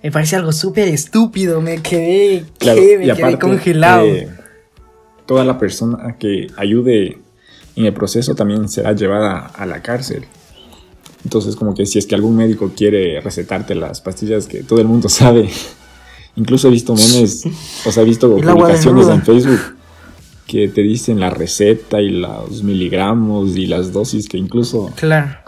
Me 0.00 0.12
parece 0.12 0.36
algo 0.36 0.52
súper 0.52 0.86
estúpido, 0.86 1.60
me 1.60 1.82
quedé, 1.82 2.44
me 2.60 3.12
quedé 3.12 3.38
congelado. 3.40 4.06
Eh, 4.06 4.28
toda 5.26 5.44
la 5.44 5.58
persona 5.58 6.14
que 6.16 6.46
ayude 6.56 7.18
en 7.74 7.86
el 7.86 7.92
proceso 7.92 8.36
también 8.36 8.68
será 8.68 8.92
llevada 8.92 9.46
a 9.46 9.66
la 9.66 9.82
cárcel. 9.82 10.26
Entonces, 11.24 11.56
como 11.56 11.74
que 11.74 11.86
si 11.86 11.98
es 11.98 12.06
que 12.06 12.14
algún 12.14 12.36
médico 12.36 12.72
quiere 12.76 13.20
recetarte 13.20 13.74
las 13.74 14.00
pastillas 14.00 14.46
que 14.46 14.62
todo 14.62 14.80
el 14.80 14.86
mundo 14.86 15.08
sabe, 15.10 15.48
incluso 16.36 16.68
he 16.68 16.70
visto 16.70 16.94
memes, 16.94 17.44
o 17.86 17.92
sea, 17.92 18.02
he 18.02 18.06
visto 18.06 18.30
publicaciones 18.30 19.08
en 19.08 19.22
Facebook 19.22 19.60
que 20.46 20.68
te 20.68 20.82
dicen 20.82 21.20
la 21.20 21.30
receta 21.30 22.00
y 22.00 22.10
los 22.10 22.62
miligramos 22.62 23.56
y 23.56 23.66
las 23.66 23.92
dosis 23.92 24.28
que 24.28 24.36
incluso 24.36 24.92
claro. 24.94 25.38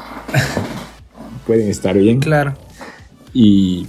pueden 1.46 1.68
estar 1.68 1.96
bien. 1.96 2.20
Claro. 2.20 2.54
Y 3.34 3.86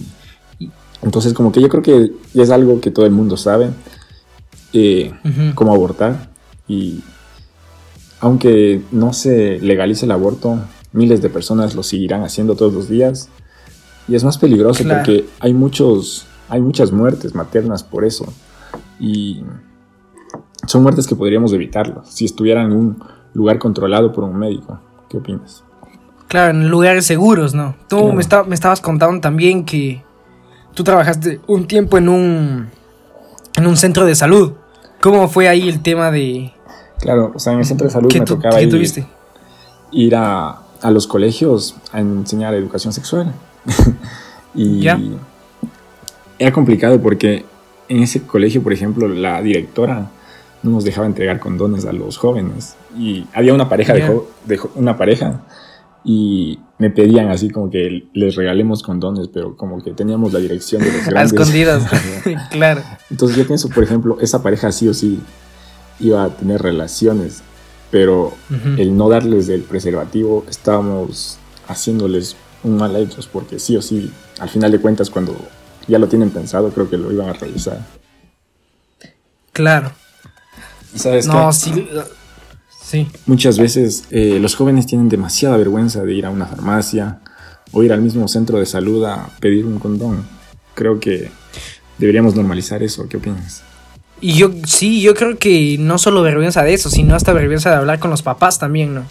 entonces 1.01 1.33
como 1.33 1.51
que 1.51 1.61
yo 1.61 1.69
creo 1.69 1.81
que 1.83 2.11
es 2.33 2.49
algo 2.49 2.81
que 2.81 2.91
todo 2.91 3.05
el 3.05 3.13
mundo 3.13 3.37
sabe 3.37 3.69
eh, 4.73 5.13
cómo 5.55 5.73
abortar 5.73 6.29
y 6.67 7.01
aunque 8.19 8.81
no 8.91 9.13
se 9.13 9.59
legalice 9.59 10.05
el 10.05 10.11
aborto, 10.11 10.59
miles 10.97 11.21
de 11.21 11.29
personas 11.29 11.75
lo 11.75 11.83
seguirán 11.83 12.23
haciendo 12.23 12.55
todos 12.55 12.73
los 12.73 12.89
días 12.89 13.29
y 14.07 14.15
es 14.15 14.23
más 14.23 14.37
peligroso 14.37 14.83
porque 14.83 15.25
hay 15.39 15.53
muchos 15.53 16.25
hay 16.49 16.61
muchas 16.61 16.91
muertes 16.91 17.35
maternas 17.35 17.83
por 17.83 18.03
eso 18.03 18.25
y 18.99 19.43
son 20.65 20.83
muertes 20.83 21.07
que 21.07 21.15
podríamos 21.15 21.53
evitarlo 21.53 22.03
si 22.05 22.25
estuvieran 22.25 22.71
en 22.71 22.77
un 22.77 23.03
lugar 23.33 23.59
controlado 23.59 24.11
por 24.11 24.23
un 24.23 24.37
médico. 24.37 24.79
¿Qué 25.09 25.17
opinas? 25.17 25.63
Claro, 26.27 26.51
en 26.51 26.69
lugares 26.69 27.05
seguros, 27.05 27.53
¿no? 27.53 27.75
Tú 27.87 28.11
me, 28.11 28.23
me 28.47 28.55
estabas 28.55 28.81
contando 28.81 29.21
también 29.21 29.63
que 29.63 30.03
tú 30.73 30.83
trabajaste 30.83 31.39
un 31.47 31.67
tiempo 31.67 31.97
en 31.97 32.09
un, 32.09 32.67
en 33.55 33.67
un 33.67 33.77
centro 33.77 34.05
de 34.05 34.15
salud. 34.15 34.53
¿Cómo 35.01 35.29
fue 35.29 35.47
ahí 35.47 35.69
el 35.69 35.81
tema 35.81 36.11
de... 36.11 36.51
Claro, 36.99 37.31
o 37.33 37.39
sea, 37.39 37.53
en 37.53 37.59
el 37.59 37.65
centro 37.65 37.85
de 37.85 37.93
salud 37.93 38.11
me 38.11 38.21
tocaba 38.21 38.61
ir, 38.61 38.69
tuviste? 38.69 39.07
ir 39.91 40.15
a, 40.15 40.63
a, 40.81 40.91
los 40.91 41.07
colegios 41.07 41.75
a 41.91 41.99
enseñar 41.99 42.53
educación 42.53 42.93
sexual. 42.93 43.33
y 44.55 44.81
¿Ya? 44.81 44.99
era 46.39 46.51
complicado 46.51 47.01
porque 47.01 47.45
en 47.89 48.03
ese 48.03 48.21
colegio, 48.23 48.61
por 48.61 48.73
ejemplo, 48.73 49.07
la 49.07 49.41
directora 49.41 50.11
no 50.63 50.71
nos 50.71 50.83
dejaba 50.83 51.07
entregar 51.07 51.39
condones 51.39 51.85
a 51.85 51.93
los 51.93 52.17
jóvenes. 52.17 52.75
Y 52.97 53.25
había 53.33 53.53
una 53.53 53.69
pareja, 53.69 53.93
de, 53.93 54.21
de, 54.45 54.59
una 54.75 54.97
pareja 54.97 55.41
y 56.03 56.59
me 56.77 56.89
pedían 56.89 57.29
así 57.29 57.49
como 57.49 57.69
que 57.69 58.07
les 58.13 58.35
regalemos 58.35 58.81
condones, 58.81 59.27
pero 59.27 59.57
como 59.57 59.83
que 59.83 59.91
teníamos 59.91 60.31
la 60.31 60.39
dirección 60.39 60.81
de 60.81 60.91
los 60.91 61.05
grandes. 61.05 61.33
A 61.33 61.35
escondidas, 61.35 61.83
claro. 62.51 62.81
Entonces 63.09 63.37
yo 63.37 63.45
pienso, 63.45 63.69
por 63.69 63.83
ejemplo, 63.83 64.17
esa 64.21 64.41
pareja 64.41 64.71
sí 64.71 64.87
o 64.87 64.93
sí 64.93 65.19
iba 65.99 66.23
a 66.23 66.29
tener 66.29 66.61
relaciones, 66.61 67.43
pero 67.91 68.33
el 68.77 68.95
no 68.97 69.09
darles 69.09 69.49
el 69.49 69.61
preservativo 69.61 70.45
estábamos 70.49 71.37
haciéndoles 71.67 72.35
un 72.63 72.77
mal 72.77 72.95
a 72.95 72.99
ellos, 72.99 73.29
porque 73.31 73.59
sí 73.59 73.75
o 73.77 73.81
sí, 73.81 74.11
al 74.39 74.49
final 74.49 74.71
de 74.71 74.79
cuentas, 74.79 75.09
cuando 75.09 75.35
ya 75.87 75.99
lo 75.99 76.07
tienen 76.07 76.29
pensado, 76.29 76.69
creo 76.69 76.89
que 76.89 76.97
lo 76.97 77.11
iban 77.11 77.29
a 77.29 77.33
realizar. 77.33 77.85
Claro. 79.53 79.91
¿Sabes 80.95 81.27
no, 81.27 81.51
sí. 81.51 81.87
Sí. 82.83 83.07
Muchas 83.25 83.59
veces 83.59 84.05
eh, 84.11 84.39
los 84.39 84.55
jóvenes 84.55 84.85
tienen 84.85 85.09
demasiada 85.09 85.57
vergüenza 85.57 86.03
de 86.03 86.13
ir 86.13 86.25
a 86.25 86.29
una 86.29 86.45
farmacia 86.45 87.19
o 87.73 87.83
ir 87.83 87.91
al 87.91 88.01
mismo 88.01 88.27
centro 88.27 88.59
de 88.59 88.65
salud 88.65 89.03
a 89.05 89.29
pedir 89.39 89.65
un 89.65 89.77
condón. 89.77 90.25
Creo 90.73 90.99
que 90.99 91.29
deberíamos 91.97 92.35
normalizar 92.35 92.83
eso. 92.83 93.09
¿Qué 93.09 93.17
opinas? 93.17 93.63
Y 94.19 94.33
yo, 94.33 94.51
sí, 94.65 95.01
yo 95.01 95.13
creo 95.13 95.37
que 95.37 95.77
no 95.79 95.97
solo 95.97 96.23
vergüenza 96.23 96.63
de 96.63 96.73
eso, 96.73 96.89
sino 96.89 97.15
hasta 97.15 97.33
vergüenza 97.33 97.69
de 97.69 97.75
hablar 97.75 97.99
con 97.99 98.09
los 98.09 98.23
papás 98.23 98.57
también, 98.57 98.95
¿no? 98.95 99.05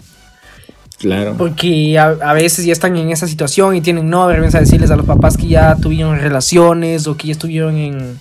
Claro. 0.99 1.35
Porque 1.37 1.97
a, 1.99 2.33
veces 2.33 2.65
ya 2.65 2.73
están 2.73 2.97
en 2.97 3.11
esa 3.11 3.27
situación 3.27 3.75
y 3.75 3.81
tienen 3.81 4.09
no 4.09 4.25
vergüenza 4.25 4.57
de 4.57 4.65
decirles 4.65 4.89
a 4.89 4.95
los 4.95 5.05
papás 5.05 5.37
que 5.37 5.47
ya 5.47 5.75
tuvieron 5.75 6.19
relaciones 6.19 7.05
o 7.05 7.15
que 7.15 7.27
ya 7.27 7.33
estuvieron 7.33 7.77
en, 7.77 8.19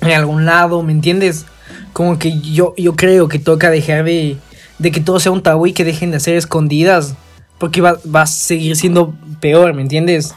en 0.00 0.10
algún 0.10 0.44
lado, 0.44 0.82
¿me 0.82 0.92
entiendes? 0.92 1.46
Como 1.92 2.18
que 2.18 2.40
yo, 2.40 2.74
yo 2.76 2.96
creo 2.96 3.28
que 3.28 3.38
toca 3.38 3.70
dejar 3.70 4.04
de, 4.04 4.36
de 4.78 4.90
que 4.90 5.00
todo 5.00 5.20
sea 5.20 5.30
un 5.30 5.42
tabú 5.42 5.66
y 5.68 5.72
que 5.72 5.84
dejen 5.84 6.10
de 6.10 6.16
hacer 6.16 6.36
escondidas. 6.36 7.14
Porque 7.58 7.80
va, 7.80 7.98
va 8.14 8.22
a 8.22 8.26
seguir 8.26 8.76
siendo 8.76 9.14
peor, 9.40 9.74
¿me 9.74 9.82
entiendes? 9.82 10.34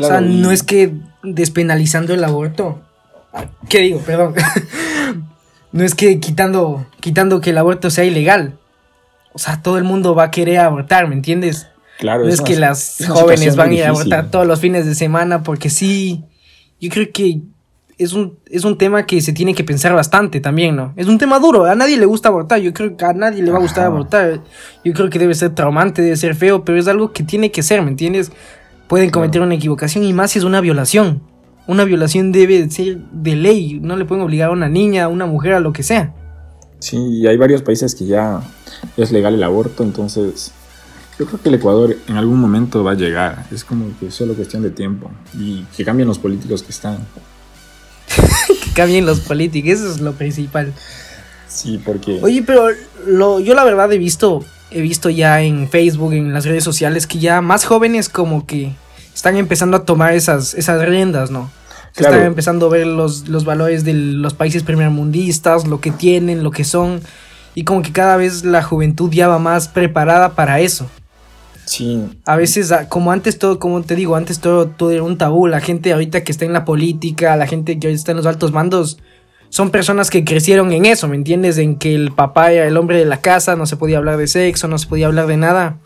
o 0.00 0.04
sea, 0.04 0.20
no 0.20 0.50
es 0.50 0.62
que 0.62 0.92
despenalizando 1.22 2.14
el 2.14 2.24
aborto. 2.24 2.80
¿Qué 3.68 3.80
digo? 3.80 4.00
Perdón. 4.00 4.34
no 5.72 5.84
es 5.84 5.94
que 5.94 6.20
quitando, 6.20 6.86
quitando 7.00 7.40
que 7.40 7.50
el 7.50 7.58
aborto 7.58 7.90
sea 7.90 8.04
ilegal. 8.04 8.58
O 9.32 9.38
sea, 9.38 9.62
todo 9.62 9.78
el 9.78 9.84
mundo 9.84 10.14
va 10.14 10.24
a 10.24 10.30
querer 10.30 10.58
abortar, 10.58 11.08
¿me 11.08 11.14
entiendes? 11.14 11.68
Claro. 11.98 12.24
No 12.24 12.30
es, 12.30 12.40
que 12.40 12.56
las 12.56 12.98
jóvenes 13.08 13.56
van 13.56 13.70
a 13.70 13.74
ir 13.74 13.84
a 13.84 13.88
abortar 13.90 14.30
todos 14.30 14.46
los 14.46 14.60
fines 14.60 14.86
de 14.86 14.94
semana 14.94 15.42
porque 15.42 15.70
sí. 15.70 16.24
Yo 16.80 16.90
creo 16.90 17.06
que 17.12 17.40
es 17.96 18.12
un, 18.12 18.38
es 18.46 18.64
un 18.64 18.76
tema 18.76 19.06
que 19.06 19.20
se 19.20 19.32
tiene 19.32 19.54
que 19.54 19.64
pensar 19.64 19.94
bastante 19.94 20.40
también, 20.40 20.76
¿no? 20.76 20.92
Es 20.96 21.06
un 21.06 21.18
tema 21.18 21.38
duro, 21.38 21.64
a 21.64 21.74
nadie 21.74 21.96
le 21.96 22.06
gusta 22.06 22.28
abortar, 22.28 22.60
yo 22.60 22.72
creo 22.72 22.96
que 22.96 23.04
a 23.04 23.12
nadie 23.12 23.42
le 23.42 23.50
va 23.50 23.58
a 23.58 23.60
gustar 23.60 23.86
abortar, 23.86 24.40
yo 24.84 24.92
creo 24.92 25.10
que 25.10 25.18
debe 25.18 25.34
ser 25.34 25.54
traumante, 25.54 26.02
debe 26.02 26.16
ser 26.16 26.34
feo, 26.34 26.64
pero 26.64 26.78
es 26.78 26.88
algo 26.88 27.12
que 27.12 27.22
tiene 27.22 27.50
que 27.50 27.62
ser, 27.62 27.82
¿me 27.82 27.90
entiendes? 27.90 28.32
Pueden 28.88 29.10
cometer 29.10 29.40
una 29.40 29.54
equivocación 29.54 30.04
y 30.04 30.12
más 30.12 30.32
si 30.32 30.38
es 30.38 30.44
una 30.44 30.60
violación. 30.60 31.22
Una 31.66 31.84
violación 31.84 32.32
debe 32.32 32.68
ser 32.70 32.98
de 33.12 33.36
ley, 33.36 33.78
no 33.80 33.96
le 33.96 34.04
pueden 34.04 34.24
obligar 34.24 34.48
a 34.48 34.52
una 34.52 34.68
niña, 34.68 35.04
a 35.04 35.08
una 35.08 35.26
mujer, 35.26 35.54
a 35.54 35.60
lo 35.60 35.72
que 35.72 35.82
sea. 35.82 36.12
Sí, 36.80 36.96
y 36.96 37.26
hay 37.28 37.36
varios 37.36 37.62
países 37.62 37.94
que 37.94 38.06
ya 38.06 38.42
es 38.96 39.12
legal 39.12 39.34
el 39.34 39.42
aborto, 39.44 39.84
entonces 39.84 40.50
yo 41.18 41.26
creo 41.26 41.40
que 41.40 41.48
el 41.48 41.54
Ecuador 41.54 41.96
en 42.08 42.16
algún 42.16 42.40
momento 42.40 42.82
va 42.82 42.92
a 42.92 42.94
llegar, 42.94 43.46
es 43.52 43.64
como 43.64 43.86
que 44.00 44.10
solo 44.10 44.34
cuestión 44.34 44.62
de 44.62 44.70
tiempo 44.70 45.10
y 45.38 45.62
que 45.76 45.84
cambien 45.84 46.08
los 46.08 46.18
políticos 46.18 46.64
que 46.64 46.72
están. 46.72 46.98
que 48.64 48.70
cambien 48.74 49.06
los 49.06 49.20
políticos, 49.20 49.70
eso 49.72 49.92
es 49.92 50.00
lo 50.00 50.14
principal. 50.14 50.72
Sí, 51.46 51.80
porque... 51.84 52.18
Oye, 52.22 52.42
pero 52.42 52.66
lo, 53.06 53.38
yo 53.38 53.54
la 53.54 53.62
verdad 53.62 53.92
he 53.92 53.98
visto, 53.98 54.44
he 54.72 54.80
visto 54.80 55.10
ya 55.10 55.42
en 55.42 55.68
Facebook, 55.68 56.14
en 56.14 56.32
las 56.32 56.44
redes 56.46 56.64
sociales, 56.64 57.06
que 57.06 57.20
ya 57.20 57.40
más 57.40 57.64
jóvenes 57.64 58.08
como 58.08 58.46
que 58.46 58.72
están 59.14 59.36
empezando 59.36 59.76
a 59.76 59.84
tomar 59.84 60.14
esas, 60.14 60.54
esas 60.54 60.84
riendas, 60.86 61.30
¿no? 61.30 61.50
están 61.96 62.22
empezando 62.22 62.66
a 62.66 62.70
ver 62.70 62.86
los, 62.86 63.28
los 63.28 63.44
valores 63.44 63.84
de 63.84 63.92
los 63.92 64.34
países 64.34 64.62
primermundistas, 64.62 65.66
lo 65.66 65.80
que 65.80 65.90
tienen, 65.90 66.42
lo 66.42 66.50
que 66.50 66.64
son, 66.64 67.02
y 67.54 67.64
como 67.64 67.82
que 67.82 67.92
cada 67.92 68.16
vez 68.16 68.44
la 68.44 68.62
juventud 68.62 69.10
ya 69.12 69.28
va 69.28 69.38
más 69.38 69.68
preparada 69.68 70.30
para 70.30 70.60
eso. 70.60 70.86
Sí. 71.64 72.02
A 72.24 72.36
veces, 72.36 72.72
ah, 72.72 72.88
como 72.88 73.12
antes 73.12 73.38
todo, 73.38 73.58
como 73.58 73.82
te 73.82 73.94
digo, 73.94 74.16
antes 74.16 74.40
todo, 74.40 74.66
todo 74.66 74.90
era 74.90 75.02
un 75.02 75.16
tabú. 75.16 75.46
La 75.46 75.60
gente 75.60 75.92
ahorita 75.92 76.24
que 76.24 76.32
está 76.32 76.44
en 76.44 76.52
la 76.52 76.64
política, 76.64 77.36
la 77.36 77.46
gente 77.46 77.78
que 77.78 77.90
está 77.92 78.12
en 78.12 78.16
los 78.16 78.26
altos 78.26 78.52
mandos, 78.52 78.98
son 79.48 79.70
personas 79.70 80.10
que 80.10 80.24
crecieron 80.24 80.72
en 80.72 80.86
eso, 80.86 81.08
¿me 81.08 81.16
entiendes? 81.16 81.58
En 81.58 81.76
que 81.76 81.94
el 81.94 82.10
papá 82.12 82.52
era 82.52 82.66
el 82.66 82.76
hombre 82.76 82.98
de 82.98 83.04
la 83.04 83.20
casa, 83.20 83.54
no 83.54 83.66
se 83.66 83.76
podía 83.76 83.98
hablar 83.98 84.16
de 84.16 84.26
sexo, 84.26 84.66
no 84.66 84.78
se 84.78 84.86
podía 84.86 85.06
hablar 85.06 85.26
de 85.26 85.36
nada. 85.36 85.76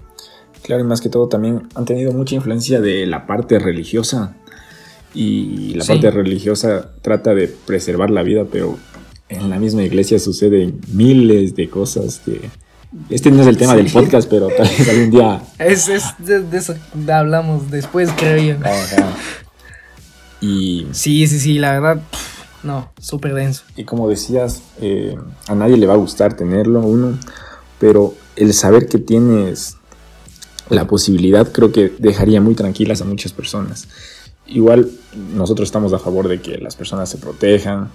Claro, 0.66 0.82
y 0.82 0.84
más 0.84 1.00
que 1.00 1.08
todo 1.08 1.28
también 1.28 1.68
han 1.76 1.84
tenido 1.84 2.10
mucha 2.10 2.34
influencia 2.34 2.80
de 2.80 3.06
la 3.06 3.24
parte 3.24 3.60
religiosa. 3.60 4.34
Y 5.14 5.74
la 5.74 5.84
parte 5.84 6.10
religiosa 6.10 6.90
trata 7.02 7.34
de 7.34 7.46
preservar 7.46 8.10
la 8.10 8.24
vida, 8.24 8.46
pero 8.50 8.76
en 9.28 9.48
la 9.48 9.60
misma 9.60 9.84
iglesia 9.84 10.18
suceden 10.18 10.80
miles 10.92 11.54
de 11.54 11.70
cosas 11.70 12.20
que 12.24 12.50
este 13.10 13.30
no 13.30 13.42
es 13.42 13.46
el 13.46 13.56
tema 13.56 13.76
del 13.76 13.92
podcast, 13.92 14.28
pero 14.28 14.48
tal 14.48 14.66
vez 14.66 14.88
algún 14.88 15.10
día. 15.10 15.40
Es, 15.60 15.86
de, 16.18 16.44
eso 16.52 16.74
hablamos 17.12 17.70
después, 17.70 18.10
creo 18.16 18.58
yo. 18.58 18.66
Y. 20.40 20.88
Sí, 20.90 21.28
sí, 21.28 21.38
sí, 21.38 21.58
la 21.60 21.78
verdad. 21.78 22.02
No, 22.64 22.90
súper 22.98 23.34
denso. 23.34 23.62
Y 23.76 23.84
como 23.84 24.08
decías, 24.08 24.62
eh, 24.80 25.14
a 25.46 25.54
nadie 25.54 25.76
le 25.76 25.86
va 25.86 25.94
a 25.94 25.98
gustar 25.98 26.34
tenerlo, 26.34 26.80
uno, 26.80 27.16
pero 27.78 28.14
el 28.34 28.52
saber 28.52 28.88
que 28.88 28.98
tienes 28.98 29.75
la 30.70 30.86
posibilidad 30.86 31.50
creo 31.52 31.72
que 31.72 31.92
dejaría 31.98 32.40
muy 32.40 32.54
tranquilas 32.54 33.02
a 33.02 33.04
muchas 33.04 33.32
personas. 33.32 33.88
Igual 34.46 34.90
nosotros 35.34 35.68
estamos 35.68 35.92
a 35.92 35.98
favor 35.98 36.28
de 36.28 36.40
que 36.40 36.58
las 36.58 36.76
personas 36.76 37.08
se 37.08 37.18
protejan, 37.18 37.90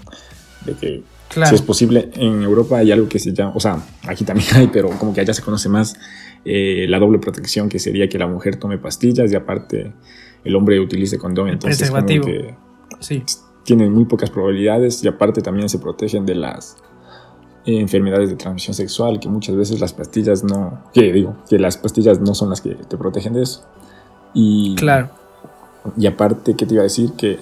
de 0.66 0.74
que 0.74 1.04
si 1.48 1.56
es 1.56 1.62
posible, 1.62 2.10
en 2.16 2.44
Europa 2.44 2.78
hay 2.78 2.92
algo 2.92 3.08
que 3.08 3.20
se 3.20 3.34
llama, 3.34 3.54
o 3.56 3.60
sea, 3.60 3.82
aquí 4.04 4.26
también 4.26 4.48
hay, 4.56 4.68
pero 4.68 4.90
como 4.90 5.14
que 5.14 5.22
allá 5.22 5.34
se 5.34 5.42
conoce 5.42 5.70
más 5.70 5.96
eh, 6.44 6.86
la 6.90 7.00
doble 7.00 7.20
protección, 7.20 7.70
que 7.70 7.80
sería 7.80 8.10
que 8.10 8.18
la 8.18 8.28
mujer 8.28 8.58
tome 8.58 8.78
pastillas 8.78 9.32
y 9.32 9.36
aparte 9.36 9.94
el 10.44 10.56
hombre 10.56 10.80
utilice 10.80 11.18
condón. 11.18 11.50
Entonces, 11.50 11.90
como 11.90 12.06
que 12.06 12.56
sí. 13.00 13.24
tienen 13.64 13.94
muy 13.94 14.06
pocas 14.06 14.30
probabilidades 14.30 15.04
y 15.04 15.08
aparte 15.08 15.42
también 15.42 15.70
se 15.70 15.80
protegen 15.80 16.26
de 16.26 16.36
las 16.36 16.78
enfermedades 17.66 18.30
de 18.30 18.36
transmisión 18.36 18.74
sexual, 18.74 19.20
que 19.20 19.30
muchas 19.30 19.56
veces 19.56 19.80
las 19.80 19.94
pastillas 19.94 20.44
no, 20.44 20.84
que 20.94 21.12
digo, 21.14 21.36
que 21.50 21.60
las 21.60 21.78
pastillas 21.78 22.20
no 22.20 22.34
son 22.34 22.50
las 22.50 22.62
que 22.62 22.76
te 22.76 22.98
protegen 22.98 23.34
de 23.34 23.44
eso. 23.44 23.64
Y, 24.34 24.76
claro. 24.76 25.10
Y 25.98 26.08
aparte, 26.08 26.56
¿qué 26.56 26.66
te 26.66 26.74
iba 26.74 26.82
a 26.82 26.84
decir? 26.84 27.14
Que 27.14 27.40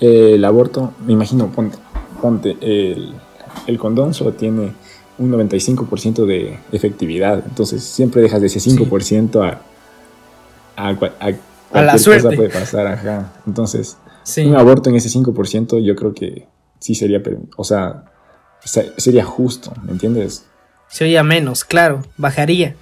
el 0.00 0.44
aborto, 0.44 0.92
me 1.04 1.12
imagino, 1.12 1.50
ponte, 1.50 1.78
ponte, 2.20 2.56
el, 2.60 3.78
condón 3.78 4.14
solo 4.14 4.32
tiene 4.32 4.72
un 5.18 5.32
95% 5.32 6.26
de 6.26 6.58
efectividad, 6.72 7.42
entonces 7.46 7.82
siempre 7.82 8.22
dejas 8.22 8.40
de 8.40 8.48
ese 8.48 8.58
5% 8.58 9.42
a, 9.42 9.60
a, 10.76 10.88
a, 11.72 11.82
la 11.82 11.98
suerte. 11.98 12.24
cosa 12.24 12.36
puede 12.36 12.50
pasar, 12.50 12.86
ajá. 12.86 13.32
Entonces, 13.46 13.96
un 14.38 14.56
aborto 14.56 14.90
en 14.90 14.96
ese 14.96 15.08
5% 15.08 15.80
yo 15.80 15.94
creo 15.94 16.12
que 16.12 16.48
sí 16.80 16.94
sería, 16.94 17.22
o 17.56 17.64
sea, 17.64 18.04
sería 18.64 19.24
justo, 19.24 19.72
¿me 19.82 19.92
entiendes? 19.92 20.44
Sería 20.88 21.22
menos, 21.22 21.64
claro, 21.64 22.04
bajaría. 22.16 22.74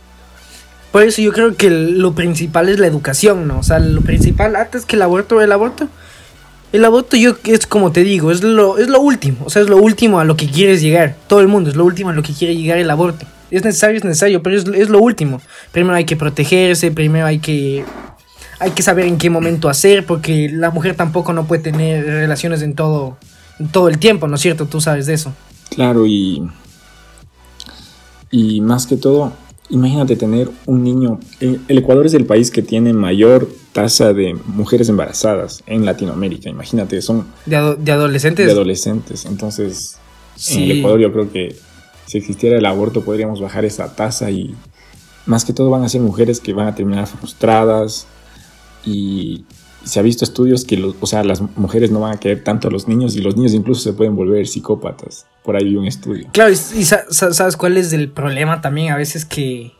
Por 0.90 1.02
eso 1.02 1.22
yo 1.22 1.32
creo 1.32 1.56
que 1.56 1.70
lo 1.70 2.14
principal 2.14 2.68
es 2.68 2.78
la 2.78 2.86
educación, 2.86 3.48
¿no? 3.48 3.60
O 3.60 3.62
sea, 3.62 3.78
lo 3.78 4.02
principal, 4.02 4.56
antes 4.56 4.84
que 4.84 4.96
el 4.96 5.02
aborto, 5.02 5.40
el 5.40 5.52
aborto 5.52 5.88
el 6.72 6.86
aborto 6.86 7.18
yo 7.18 7.36
es 7.44 7.66
como 7.66 7.92
te 7.92 8.02
digo, 8.02 8.32
es 8.32 8.42
lo, 8.42 8.78
es 8.78 8.88
lo 8.88 9.00
último, 9.00 9.44
o 9.44 9.50
sea, 9.50 9.60
es 9.60 9.68
lo 9.68 9.76
último 9.76 10.20
a 10.20 10.24
lo 10.24 10.36
que 10.36 10.48
quieres 10.48 10.80
llegar. 10.80 11.14
Todo 11.26 11.40
el 11.40 11.48
mundo 11.48 11.68
es 11.68 11.76
lo 11.76 11.84
último 11.84 12.10
a 12.10 12.14
lo 12.14 12.22
que 12.22 12.32
quiere 12.32 12.56
llegar 12.56 12.78
el 12.78 12.90
aborto. 12.90 13.26
Es 13.50 13.62
necesario, 13.62 13.98
es 13.98 14.04
necesario, 14.04 14.42
pero 14.42 14.56
es, 14.56 14.88
lo 14.88 14.98
último. 14.98 15.42
Primero 15.70 15.94
hay 15.94 16.06
que 16.06 16.16
protegerse, 16.16 16.90
primero 16.90 17.26
hay 17.26 17.38
que 17.38 17.84
hay 18.58 18.70
que 18.70 18.82
saber 18.82 19.06
en 19.06 19.18
qué 19.18 19.28
momento 19.28 19.68
hacer, 19.68 20.06
porque 20.06 20.48
la 20.50 20.70
mujer 20.70 20.94
tampoco 20.94 21.32
no 21.32 21.44
puede 21.46 21.62
tener 21.62 22.06
relaciones 22.06 22.62
en 22.62 22.74
todo, 22.74 23.18
en 23.58 23.68
todo 23.68 23.88
el 23.88 23.98
tiempo, 23.98 24.26
¿no 24.26 24.36
es 24.36 24.40
cierto? 24.40 24.66
Tú 24.66 24.80
sabes 24.80 25.04
de 25.06 25.14
eso. 25.14 25.34
Claro, 25.74 26.06
y, 26.06 26.48
y 28.30 28.60
más 28.60 28.86
que 28.86 28.96
todo, 28.96 29.32
imagínate 29.70 30.16
tener 30.16 30.50
un 30.66 30.84
niño. 30.84 31.18
El 31.40 31.78
Ecuador 31.78 32.06
es 32.06 32.14
el 32.14 32.26
país 32.26 32.50
que 32.50 32.62
tiene 32.62 32.92
mayor 32.92 33.48
tasa 33.72 34.12
de 34.12 34.34
mujeres 34.34 34.88
embarazadas 34.88 35.62
en 35.66 35.84
Latinoamérica. 35.84 36.50
Imagínate, 36.50 37.00
son... 37.00 37.26
De, 37.46 37.56
adolescentes. 37.56 38.46
De 38.46 38.52
adolescentes. 38.52 39.24
Entonces, 39.24 39.96
en 40.50 40.62
el 40.62 40.78
Ecuador 40.78 41.00
yo 41.00 41.12
creo 41.12 41.32
que 41.32 41.56
si 42.06 42.18
existiera 42.18 42.58
el 42.58 42.66
aborto 42.66 43.02
podríamos 43.02 43.40
bajar 43.40 43.64
esa 43.64 43.94
tasa 43.94 44.30
y 44.30 44.54
más 45.24 45.44
que 45.44 45.52
todo 45.52 45.70
van 45.70 45.84
a 45.84 45.88
ser 45.88 46.00
mujeres 46.00 46.40
que 46.40 46.52
van 46.52 46.66
a 46.66 46.74
terminar 46.74 47.06
frustradas 47.06 48.06
y 48.84 49.44
se 49.84 49.98
ha 49.98 50.02
visto 50.02 50.24
estudios 50.24 50.64
que, 50.64 50.76
los, 50.76 50.94
o 51.00 51.06
sea, 51.06 51.24
las 51.24 51.40
mujeres 51.56 51.90
no 51.90 52.00
van 52.00 52.14
a 52.14 52.20
querer 52.20 52.42
tanto 52.44 52.68
a 52.68 52.70
los 52.70 52.88
niños 52.88 53.16
y 53.16 53.20
los 53.20 53.36
niños 53.36 53.52
incluso 53.54 53.80
se 53.82 53.92
pueden 53.92 54.14
volver 54.16 54.46
psicópatas. 54.46 55.26
Por 55.42 55.56
ahí 55.56 55.64
hay 55.68 55.76
un 55.76 55.86
estudio. 55.86 56.28
Claro, 56.32 56.50
y, 56.50 56.54
y 56.54 56.84
sa- 56.84 57.04
sa- 57.10 57.32
sabes 57.32 57.56
cuál 57.56 57.76
es 57.76 57.92
el 57.92 58.08
problema 58.10 58.60
también 58.60 58.92
a 58.92 58.96
veces 58.96 59.24
que 59.24 59.72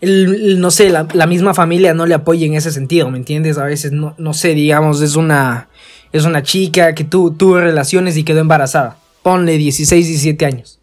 el, 0.00 0.34
el- 0.34 0.60
no 0.60 0.70
sé, 0.70 0.88
la, 0.90 1.06
la 1.14 1.26
misma 1.26 1.54
familia 1.54 1.94
no 1.94 2.06
le 2.06 2.14
apoya 2.14 2.46
en 2.46 2.54
ese 2.54 2.70
sentido, 2.70 3.10
¿me 3.10 3.18
entiendes? 3.18 3.58
A 3.58 3.64
veces 3.64 3.92
no, 3.92 4.14
no 4.18 4.34
sé, 4.34 4.54
digamos, 4.54 5.00
es 5.02 5.16
una 5.16 5.68
es 6.12 6.24
una 6.24 6.42
chica 6.42 6.94
que 6.94 7.04
tu, 7.04 7.32
tuvo 7.32 7.60
relaciones 7.60 8.16
y 8.16 8.24
quedó 8.24 8.40
embarazada. 8.40 8.96
Ponle 9.22 9.58
16, 9.58 10.06
17 10.06 10.46
años. 10.46 10.80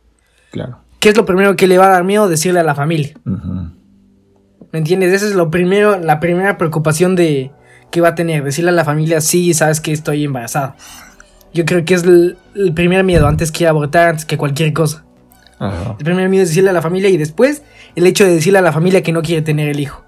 Claro. 0.51 0.77
¿Qué 1.00 1.10
es 1.10 1.18
lo 1.18 1.25
primero 1.25 1.56
que 1.56 1.68
le 1.68 1.77
va 1.80 1.88
a 1.88 1.89
dar 1.92 2.04
miedo 2.04 2.27
decirle 2.30 2.60
a 2.60 2.63
la 2.63 2.75
familia? 2.75 3.13
¿Me 4.72 4.80
entiendes? 4.80 5.13
Esa 5.13 5.25
es 5.27 5.34
lo 5.36 5.50
primero, 5.50 5.98
la 6.00 6.20
primera 6.20 6.58
preocupación 6.58 7.15
de 7.15 7.51
que 7.92 8.01
va 8.01 8.10
a 8.10 8.15
tener, 8.15 8.44
decirle 8.44 8.70
a 8.72 8.74
la 8.74 8.84
familia, 8.86 9.22
sí, 9.22 9.54
sabes 9.54 9.80
que 9.82 9.92
estoy 9.92 10.24
embarazada. 10.25 10.75
Yo 11.54 11.63
creo 11.65 11.86
que 11.86 11.94
es 11.94 12.04
el, 12.04 12.38
el 12.56 12.74
primer 12.74 13.04
miedo 13.04 13.27
antes 13.27 13.51
que 13.51 13.65
abortar, 13.68 14.10
antes 14.10 14.25
que 14.25 14.38
cualquier 14.38 14.74
cosa. 14.74 15.06
Ajá. 15.60 15.96
El 15.98 16.04
primer 16.04 16.27
miedo 16.27 16.44
es 16.44 16.50
decirle 16.50 16.70
a 16.72 16.74
la 16.74 16.82
familia 16.82 17.10
y 17.10 17.18
después 17.18 17.62
el 17.96 18.06
hecho 18.08 18.25
de 18.25 18.34
decirle 18.36 18.60
a 18.60 18.62
la 18.62 18.74
familia 18.74 19.01
que 19.04 19.13
no 19.13 19.22
quiere 19.22 19.42
tener 19.42 19.70
el 19.70 19.80
hijo. 19.80 20.04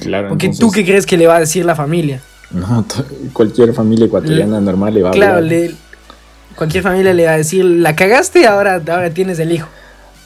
Claro. 0.00 0.28
Porque 0.30 0.46
entonces- 0.46 0.60
tú 0.66 0.72
qué 0.72 0.84
crees 0.84 1.06
que 1.06 1.16
le 1.16 1.26
va 1.28 1.36
a 1.36 1.40
decir 1.40 1.64
la 1.64 1.76
familia. 1.76 2.20
No, 2.50 2.84
cualquier 3.32 3.72
familia 3.72 4.06
ecuatoriana 4.06 4.60
normal 4.60 4.92
le 4.94 5.02
va 5.02 5.10
a 5.10 5.12
Claro, 5.12 5.40
le- 5.40 5.74
cualquier 6.56 6.82
familia 6.82 7.14
le 7.14 7.24
va 7.24 7.32
a 7.32 7.36
decir, 7.36 7.64
la 7.64 7.94
cagaste, 7.96 8.46
ahora, 8.46 8.74
ahora 8.74 9.10
tienes 9.10 9.38
el 9.38 9.52
hijo. 9.52 9.68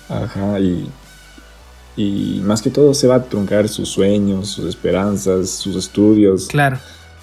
Ajá, 0.09 0.59
y, 0.59 0.91
y 1.97 2.41
más 2.45 2.61
que 2.61 2.71
todo 2.71 2.93
se 2.93 3.07
va 3.07 3.17
a 3.17 3.23
truncar 3.25 3.69
sus 3.69 3.89
sueños, 3.89 4.49
sus 4.49 4.67
esperanzas, 4.67 5.51
sus 5.51 5.77
estudios. 5.77 6.47
Claro. 6.49 6.79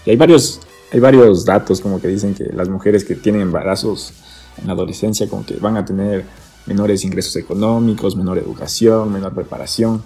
Y 0.06 0.10
hay 0.10 0.18
varios, 0.18 0.60
hay 0.92 1.00
varios 1.00 1.46
datos 1.46 1.80
como 1.80 2.02
que 2.02 2.08
dicen 2.08 2.34
que 2.34 2.46
las 2.54 2.70
mujeres 2.70 3.06
que 3.06 3.16
tienen 3.16 3.42
embarazos 3.42 4.14
en 4.60 4.68
la 4.68 4.74
adolescencia 4.74 5.28
como 5.28 5.46
que 5.46 5.56
van 5.58 5.78
a 5.78 5.86
tener 5.86 6.26
menores 6.66 7.04
ingresos 7.04 7.36
económicos, 7.36 8.16
menor 8.16 8.38
educación, 8.38 9.14
menor 9.14 9.34
preparación. 9.34 10.04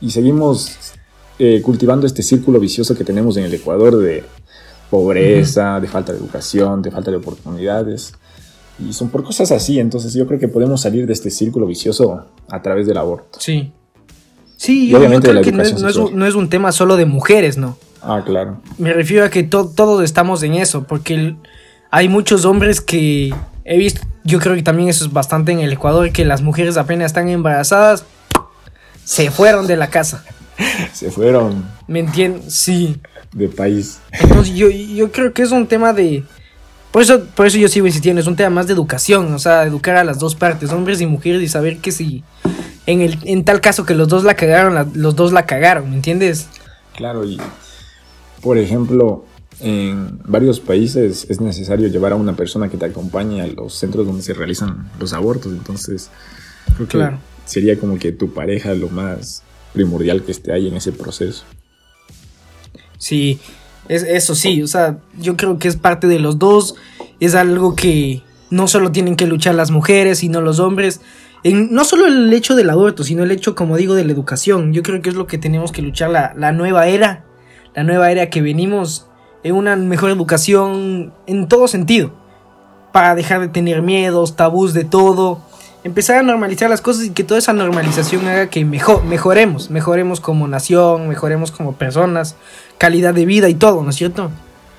Y 0.00 0.10
seguimos 0.10 0.76
eh, 1.38 1.60
cultivando 1.62 2.06
este 2.06 2.22
círculo 2.22 2.58
vicioso 2.58 2.94
que 2.94 3.04
tenemos 3.04 3.36
en 3.36 3.44
el 3.44 3.54
Ecuador 3.54 3.96
de 3.98 4.24
pobreza, 4.90 5.80
de 5.80 5.88
falta 5.88 6.12
de 6.12 6.18
educación, 6.18 6.80
de 6.80 6.90
falta 6.90 7.10
de 7.10 7.18
oportunidades. 7.18 8.14
Y 8.78 8.92
son 8.92 9.08
por 9.08 9.24
cosas 9.24 9.52
así, 9.52 9.78
entonces 9.78 10.12
yo 10.14 10.26
creo 10.26 10.38
que 10.38 10.48
podemos 10.48 10.82
salir 10.82 11.06
de 11.06 11.12
este 11.12 11.30
círculo 11.30 11.66
vicioso 11.66 12.26
a 12.48 12.62
través 12.62 12.86
del 12.86 12.98
aborto. 12.98 13.38
Sí. 13.40 13.72
Sí, 14.56 14.84
Y 14.84 14.88
yo, 14.88 14.92
yo 14.92 14.98
obviamente 14.98 15.28
de 15.28 15.32
creo 15.32 15.40
la 15.42 15.44
que 15.44 15.52
no 15.52 15.80
no 15.80 15.88
es 15.88 15.96
un, 15.96 16.18
no 16.18 16.26
es 16.26 16.34
un 16.34 16.48
tema 16.48 16.72
solo 16.72 16.96
de 16.96 17.04
mujeres, 17.06 17.56
¿no? 17.58 17.76
Ah, 18.02 18.22
claro. 18.24 18.60
Me 18.78 18.92
refiero 18.92 19.24
a 19.24 19.30
que 19.30 19.42
to- 19.42 19.68
todos 19.74 20.02
estamos 20.04 20.42
en 20.42 20.54
eso, 20.54 20.84
porque 20.84 21.14
el- 21.14 21.36
hay 21.90 22.08
muchos 22.08 22.44
hombres 22.44 22.80
que 22.80 23.34
he 23.64 23.78
visto, 23.78 24.00
yo 24.24 24.38
creo 24.38 24.54
que 24.54 24.62
también 24.62 24.88
eso 24.88 25.04
es 25.04 25.12
bastante 25.12 25.52
en 25.52 25.60
el 25.60 25.72
Ecuador, 25.72 26.10
que 26.12 26.24
las 26.24 26.40
mujeres 26.42 26.76
apenas 26.76 27.06
están 27.06 27.28
embarazadas, 27.28 28.04
se 29.04 29.30
fueron 29.30 29.66
de 29.66 29.76
la 29.76 29.88
casa. 29.88 30.24
Se 30.94 31.10
fueron 31.10 31.66
¿Me 31.86 32.00
entiendes? 32.00 32.54
Sí. 32.54 32.98
de 33.32 33.48
país. 33.48 33.98
Entonces 34.12 34.54
yo, 34.54 34.70
yo 34.70 35.12
creo 35.12 35.32
que 35.34 35.42
es 35.42 35.50
un 35.52 35.66
tema 35.66 35.92
de... 35.92 36.24
Por 36.90 37.02
eso, 37.02 37.22
por 37.34 37.46
eso 37.46 37.58
yo 37.58 37.68
sigo 37.68 37.86
insistiendo, 37.86 38.22
es 38.22 38.26
un 38.26 38.36
tema 38.36 38.48
más 38.48 38.66
de 38.66 38.72
educación, 38.72 39.34
o 39.34 39.38
sea, 39.38 39.64
educar 39.64 39.96
a 39.96 40.04
las 40.04 40.18
dos 40.18 40.34
partes, 40.34 40.70
hombres 40.72 41.02
y 41.02 41.06
mujeres, 41.06 41.42
y 41.42 41.48
saber 41.48 41.76
que 41.78 41.92
si 41.92 42.24
en, 42.86 43.00
el, 43.00 43.18
en 43.24 43.44
tal 43.44 43.60
caso 43.60 43.84
que 43.84 43.94
los 43.94 44.08
dos 44.08 44.24
la 44.24 44.34
cagaron, 44.34 44.74
la- 44.74 44.86
los 44.94 45.16
dos 45.16 45.32
la 45.32 45.46
cagaron, 45.46 45.90
¿me 45.90 45.96
entiendes? 45.96 46.48
Claro, 46.96 47.24
y 47.24 47.38
por 48.42 48.58
ejemplo, 48.58 49.24
en 49.60 50.18
varios 50.24 50.60
países 50.60 51.26
es 51.28 51.40
necesario 51.40 51.88
llevar 51.88 52.12
a 52.12 52.16
una 52.16 52.36
persona 52.36 52.68
que 52.68 52.76
te 52.76 52.84
acompañe 52.84 53.40
a 53.42 53.46
los 53.46 53.74
centros 53.74 54.06
donde 54.06 54.22
se 54.22 54.34
realizan 54.34 54.90
los 55.00 55.12
abortos. 55.12 55.52
Entonces, 55.52 56.10
creo 56.76 56.86
que 56.88 56.96
Claro. 56.98 57.18
sería 57.44 57.78
como 57.78 57.98
que 57.98 58.12
tu 58.12 58.32
pareja 58.34 58.74
lo 58.74 58.88
más 58.88 59.42
primordial 59.72 60.22
que 60.22 60.32
esté 60.32 60.52
ahí 60.52 60.68
en 60.68 60.76
ese 60.76 60.92
proceso. 60.92 61.44
Sí, 62.98 63.38
es, 63.88 64.02
eso 64.02 64.34
sí, 64.34 64.62
o 64.62 64.66
sea, 64.66 64.98
yo 65.18 65.36
creo 65.36 65.58
que 65.58 65.68
es 65.68 65.76
parte 65.76 66.06
de 66.06 66.18
los 66.18 66.38
dos, 66.38 66.74
es 67.20 67.34
algo 67.34 67.74
que 67.76 68.22
no 68.50 68.68
solo 68.68 68.92
tienen 68.92 69.16
que 69.16 69.26
luchar 69.26 69.54
las 69.54 69.70
mujeres, 69.70 70.18
sino 70.18 70.40
los 70.40 70.60
hombres. 70.60 71.00
En, 71.42 71.72
no 71.72 71.84
solo 71.84 72.06
el 72.06 72.32
hecho 72.32 72.54
del 72.54 72.70
aborto, 72.70 73.04
sino 73.04 73.22
el 73.22 73.30
hecho, 73.30 73.54
como 73.54 73.76
digo, 73.76 73.94
de 73.94 74.04
la 74.04 74.12
educación. 74.12 74.72
Yo 74.72 74.82
creo 74.82 75.00
que 75.02 75.10
es 75.10 75.14
lo 75.14 75.26
que 75.26 75.38
tenemos 75.38 75.72
que 75.72 75.82
luchar 75.82 76.10
la, 76.10 76.32
la 76.36 76.52
nueva 76.52 76.86
era, 76.86 77.24
la 77.74 77.84
nueva 77.84 78.10
era 78.10 78.30
que 78.30 78.42
venimos 78.42 79.06
en 79.42 79.54
una 79.54 79.76
mejor 79.76 80.10
educación 80.10 81.12
en 81.26 81.48
todo 81.48 81.68
sentido, 81.68 82.12
para 82.92 83.14
dejar 83.14 83.40
de 83.40 83.48
tener 83.48 83.82
miedos, 83.82 84.34
tabús 84.34 84.72
de 84.74 84.84
todo, 84.84 85.40
empezar 85.86 86.16
a 86.18 86.22
normalizar 86.22 86.68
las 86.68 86.80
cosas 86.80 87.04
y 87.04 87.10
que 87.10 87.22
toda 87.22 87.38
esa 87.38 87.52
normalización 87.52 88.26
haga 88.26 88.48
que 88.48 88.64
mejor, 88.64 89.04
mejoremos, 89.04 89.70
mejoremos 89.70 90.20
como 90.20 90.48
nación, 90.48 91.08
mejoremos 91.08 91.52
como 91.52 91.74
personas, 91.74 92.34
calidad 92.76 93.14
de 93.14 93.24
vida 93.24 93.48
y 93.48 93.54
todo, 93.54 93.82
¿no 93.82 93.90
es 93.90 93.96
cierto? 93.96 94.30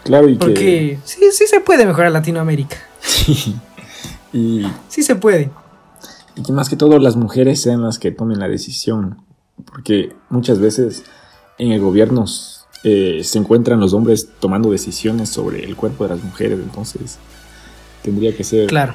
Claro, 0.04 0.28
y 0.28 0.36
Porque 0.36 1.00
sí, 1.06 1.22
sí 1.32 1.48
se 1.48 1.62
puede 1.62 1.86
mejorar 1.86 2.12
Latinoamérica, 2.12 2.78
y, 4.34 4.68
sí 4.90 5.04
se 5.04 5.16
puede. 5.16 5.50
Y 6.38 6.44
que 6.44 6.52
más 6.54 6.70
que 6.70 6.76
todo 6.76 7.00
las 7.00 7.16
mujeres 7.16 7.62
sean 7.62 7.82
las 7.84 8.00
que 8.00 8.12
tomen 8.12 8.40
la 8.40 8.48
decisión. 8.48 9.18
Porque 9.66 10.14
muchas 10.30 10.60
veces 10.60 11.04
en 11.58 11.72
el 11.72 11.82
gobierno 11.82 12.26
eh, 12.84 13.22
se 13.24 13.40
encuentran 13.40 13.80
los 13.80 13.94
hombres 13.94 14.30
tomando 14.40 14.70
decisiones 14.72 15.30
sobre 15.30 15.64
el 15.64 15.76
cuerpo 15.76 16.04
de 16.04 16.12
las 16.16 16.24
mujeres. 16.24 16.60
Entonces, 16.60 17.18
tendría 18.04 18.36
que 18.36 18.44
ser... 18.44 18.68
Claro, 18.68 18.94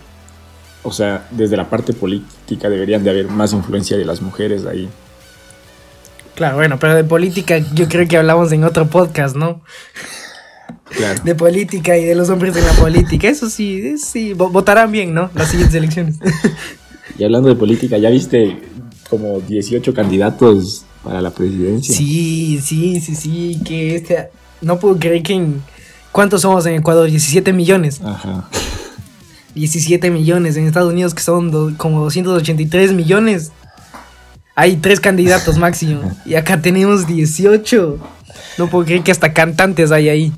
O 0.84 0.92
sea, 0.92 1.26
desde 1.32 1.56
la 1.56 1.68
parte 1.68 1.92
política 1.92 2.68
deberían 2.70 3.02
de 3.04 3.10
haber 3.10 3.28
más 3.28 3.52
influencia 3.52 3.96
de 3.96 4.04
las 4.04 4.22
mujeres 4.22 4.64
ahí. 4.66 4.88
claro, 6.36 6.56
bueno, 6.56 6.78
pero 6.78 6.94
de 6.94 7.04
política 7.04 7.58
yo 7.74 7.88
creo 7.88 8.06
que 8.08 8.16
hablamos 8.16 8.52
en 8.52 8.64
otro 8.64 8.86
podcast, 8.88 9.34
¿no? 9.36 9.62
Claro. 10.90 11.20
De 11.24 11.34
política 11.34 11.96
y 11.96 12.04
de 12.04 12.14
los 12.14 12.28
hombres 12.30 12.54
en 12.56 12.66
la 12.66 12.72
política, 12.74 13.28
eso 13.28 13.48
sí, 13.48 13.96
sí, 13.98 14.34
vo- 14.34 14.50
votarán 14.50 14.92
bien, 14.92 15.12
¿no? 15.14 15.30
Las 15.34 15.48
siguientes 15.48 15.74
elecciones. 15.74 16.18
Y 17.18 17.24
hablando 17.24 17.48
de 17.48 17.54
política, 17.56 17.98
¿ya 17.98 18.10
viste 18.10 18.60
como 19.10 19.40
18 19.40 19.92
candidatos 19.94 20.84
para 21.04 21.20
la 21.20 21.30
presidencia? 21.30 21.94
Sí, 21.94 22.60
sí, 22.62 23.00
sí, 23.00 23.14
sí, 23.14 23.60
que 23.64 23.96
este... 23.96 24.28
No 24.60 24.78
puedo 24.78 24.96
creer 24.98 25.22
que 25.22 25.34
en... 25.34 25.62
¿Cuántos 26.12 26.42
somos 26.42 26.64
en 26.66 26.74
Ecuador? 26.74 27.08
17 27.08 27.52
millones. 27.52 28.00
Ajá. 28.04 28.48
17 29.54 30.10
millones 30.10 30.56
en 30.56 30.66
Estados 30.66 30.92
Unidos 30.92 31.14
que 31.14 31.22
son 31.22 31.50
do- 31.50 31.72
como 31.76 32.00
283 32.04 32.92
millones. 32.92 33.52
Hay 34.54 34.76
tres 34.76 35.00
candidatos 35.00 35.58
máximo. 35.58 36.02
Y 36.24 36.34
acá 36.34 36.60
tenemos 36.62 37.06
18. 37.06 37.98
No 38.58 38.68
puedo 38.70 38.84
creer 38.84 39.02
que 39.02 39.10
hasta 39.12 39.32
cantantes 39.32 39.90
hay 39.90 40.08
ahí. 40.08 40.32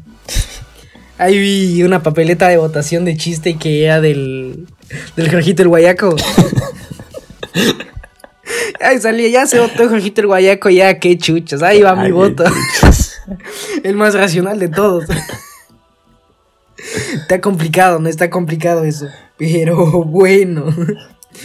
Ahí 1.18 1.38
vi 1.38 1.83
una 1.83 2.03
papeleta 2.03 2.48
de 2.48 2.57
votación 2.57 3.05
de 3.05 3.16
chiste 3.16 3.57
que 3.57 3.85
era 3.85 4.00
del, 4.00 4.66
del 5.16 5.31
Jorgito 5.31 5.62
el 5.62 5.68
Guayaco. 5.68 6.16
Ahí 8.81 9.00
salía, 9.00 9.29
ya 9.29 9.46
se 9.46 9.61
votó 9.61 9.88
Jorgito 9.88 10.20
el 10.20 10.27
Guayaco, 10.27 10.70
ya 10.70 10.98
qué 10.98 11.16
chuchas. 11.16 11.62
Ahí 11.62 11.83
va 11.83 11.94
mi 11.94 12.07
Ay, 12.07 12.12
voto. 12.12 12.44
El 13.83 13.96
más 13.96 14.14
racional 14.14 14.59
de 14.59 14.68
todos. 14.68 15.05
Está 17.14 17.40
complicado, 17.40 17.98
no 17.98 18.11
está 18.11 18.29
complicado 18.29 18.85
eso. 18.85 19.07
Pero 19.38 20.05
bueno. 20.05 20.66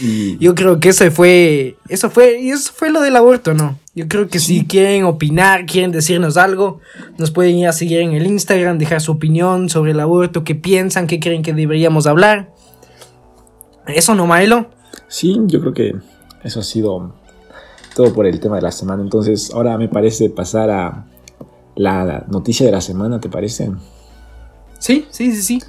Y 0.00 0.38
Yo 0.38 0.54
creo 0.54 0.78
que 0.78 0.90
eso 0.90 1.10
fue. 1.10 1.76
Eso 1.88 2.10
fue. 2.10 2.40
Y 2.40 2.50
eso 2.50 2.72
fue 2.74 2.90
lo 2.90 3.00
del 3.00 3.16
aborto, 3.16 3.54
¿no? 3.54 3.78
Yo 3.94 4.06
creo 4.06 4.28
que 4.28 4.38
si 4.38 4.64
quieren 4.64 5.04
opinar, 5.04 5.66
quieren 5.66 5.90
decirnos 5.90 6.36
algo, 6.36 6.80
nos 7.18 7.30
pueden 7.32 7.56
ir 7.56 7.66
a 7.66 7.72
seguir 7.72 8.00
en 8.00 8.12
el 8.12 8.26
Instagram, 8.26 8.78
dejar 8.78 9.00
su 9.00 9.12
opinión 9.12 9.68
sobre 9.68 9.90
el 9.90 10.00
aborto, 10.00 10.44
qué 10.44 10.54
piensan, 10.54 11.06
qué 11.08 11.18
creen 11.18 11.42
que 11.42 11.52
deberíamos 11.52 12.06
hablar. 12.06 12.52
Eso 13.88 14.14
no, 14.14 14.26
Milo. 14.26 14.70
sí, 15.08 15.40
yo 15.46 15.60
creo 15.60 15.74
que 15.74 15.94
eso 16.44 16.60
ha 16.60 16.62
sido 16.62 17.14
todo 17.96 18.12
por 18.12 18.26
el 18.26 18.38
tema 18.38 18.56
de 18.56 18.62
la 18.62 18.70
semana. 18.70 19.02
Entonces, 19.02 19.50
ahora 19.52 19.76
me 19.76 19.88
parece 19.88 20.30
pasar 20.30 20.70
a 20.70 21.06
la 21.74 22.24
noticia 22.28 22.64
de 22.66 22.72
la 22.72 22.80
semana, 22.80 23.20
¿te 23.20 23.28
parece? 23.28 23.72
Sí, 24.78 25.06
sí, 25.10 25.32
sí, 25.32 25.42
sí. 25.42 25.62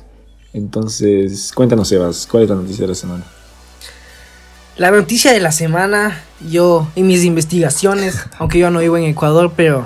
Entonces, 0.54 1.52
cuéntanos, 1.54 1.88
Sebas, 1.88 2.28
¿cuál 2.30 2.44
es 2.44 2.50
la 2.50 2.56
noticia 2.56 2.84
de 2.84 2.90
la 2.90 2.96
semana? 2.96 3.24
La 4.78 4.90
noticia 4.92 5.32
de 5.34 5.40
la 5.40 5.52
semana, 5.52 6.22
yo 6.50 6.88
en 6.96 7.08
mis 7.08 7.24
investigaciones, 7.24 8.24
aunque 8.40 8.60
yo 8.60 8.70
no 8.72 8.80
vivo 8.80 8.98
en 8.98 9.04
Ecuador, 9.06 9.54
pero 9.56 9.86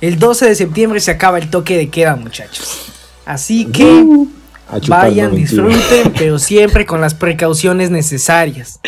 el 0.00 0.18
12 0.18 0.46
de 0.46 0.54
septiembre 0.54 1.00
se 1.00 1.10
acaba 1.10 1.38
el 1.38 1.50
toque 1.50 1.76
de 1.76 1.88
queda, 1.88 2.16
muchachos. 2.16 2.92
Así 3.24 3.66
que 3.66 3.84
chupar, 4.80 5.08
vayan, 5.08 5.34
disfruten, 5.34 6.12
pero 6.18 6.38
siempre 6.38 6.86
con 6.86 7.00
las 7.00 7.14
precauciones 7.14 7.90
necesarias. 7.90 8.80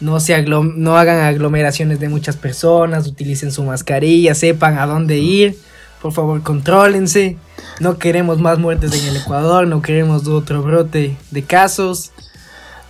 No, 0.00 0.18
se 0.20 0.34
aglom- 0.34 0.74
no 0.76 0.96
hagan 0.96 1.20
aglomeraciones 1.20 2.00
de 2.00 2.08
muchas 2.08 2.36
personas, 2.36 3.06
utilicen 3.06 3.52
su 3.52 3.62
mascarilla, 3.62 4.34
sepan 4.34 4.78
a 4.78 4.86
dónde 4.86 5.18
ir, 5.18 5.56
Por 6.02 6.12
favor, 6.12 6.42
contrólense. 6.42 7.36
No 7.78 7.98
queremos 7.98 8.38
más 8.40 8.58
muertes 8.58 8.92
en 8.94 9.06
el 9.08 9.16
Ecuador, 9.18 9.66
no 9.66 9.82
queremos 9.82 10.26
otro 10.26 10.62
brote 10.62 11.16
de 11.30 11.42
casos. 11.44 12.10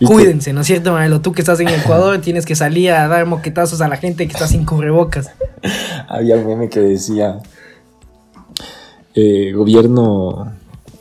Cuídense, 0.07 0.53
¿no 0.53 0.63
es 0.63 0.67
cierto, 0.67 0.93
Manelo? 0.93 1.21
Tú 1.21 1.33
que 1.33 1.43
estás 1.43 1.61
en 1.61 1.69
Ecuador 1.69 2.19
tienes 2.23 2.47
que 2.47 2.55
salir 2.57 2.91
a 2.93 3.07
dar 3.09 3.27
moquetazos 3.27 3.81
a 3.81 3.89
la 3.89 3.97
gente 3.97 4.27
que 4.27 4.33
está 4.33 4.47
sin 4.47 4.65
cubrebocas. 4.65 5.31
Había 6.09 6.37
un 6.37 6.47
meme 6.47 6.69
que 6.69 6.81
decía, 6.81 7.39
eh, 9.15 9.53
gobierno 9.53 10.53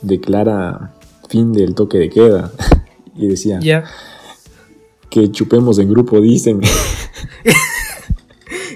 declara 0.02 0.92
fin 1.28 1.52
del 1.52 1.74
toque 1.74 1.98
de 1.98 2.10
queda. 2.10 2.50
y 3.16 3.28
decía, 3.28 3.58
Ya. 3.60 3.84
que 5.10 5.30
chupemos 5.30 5.78
en 5.78 5.90
grupo, 5.90 6.20
dicen. 6.20 6.60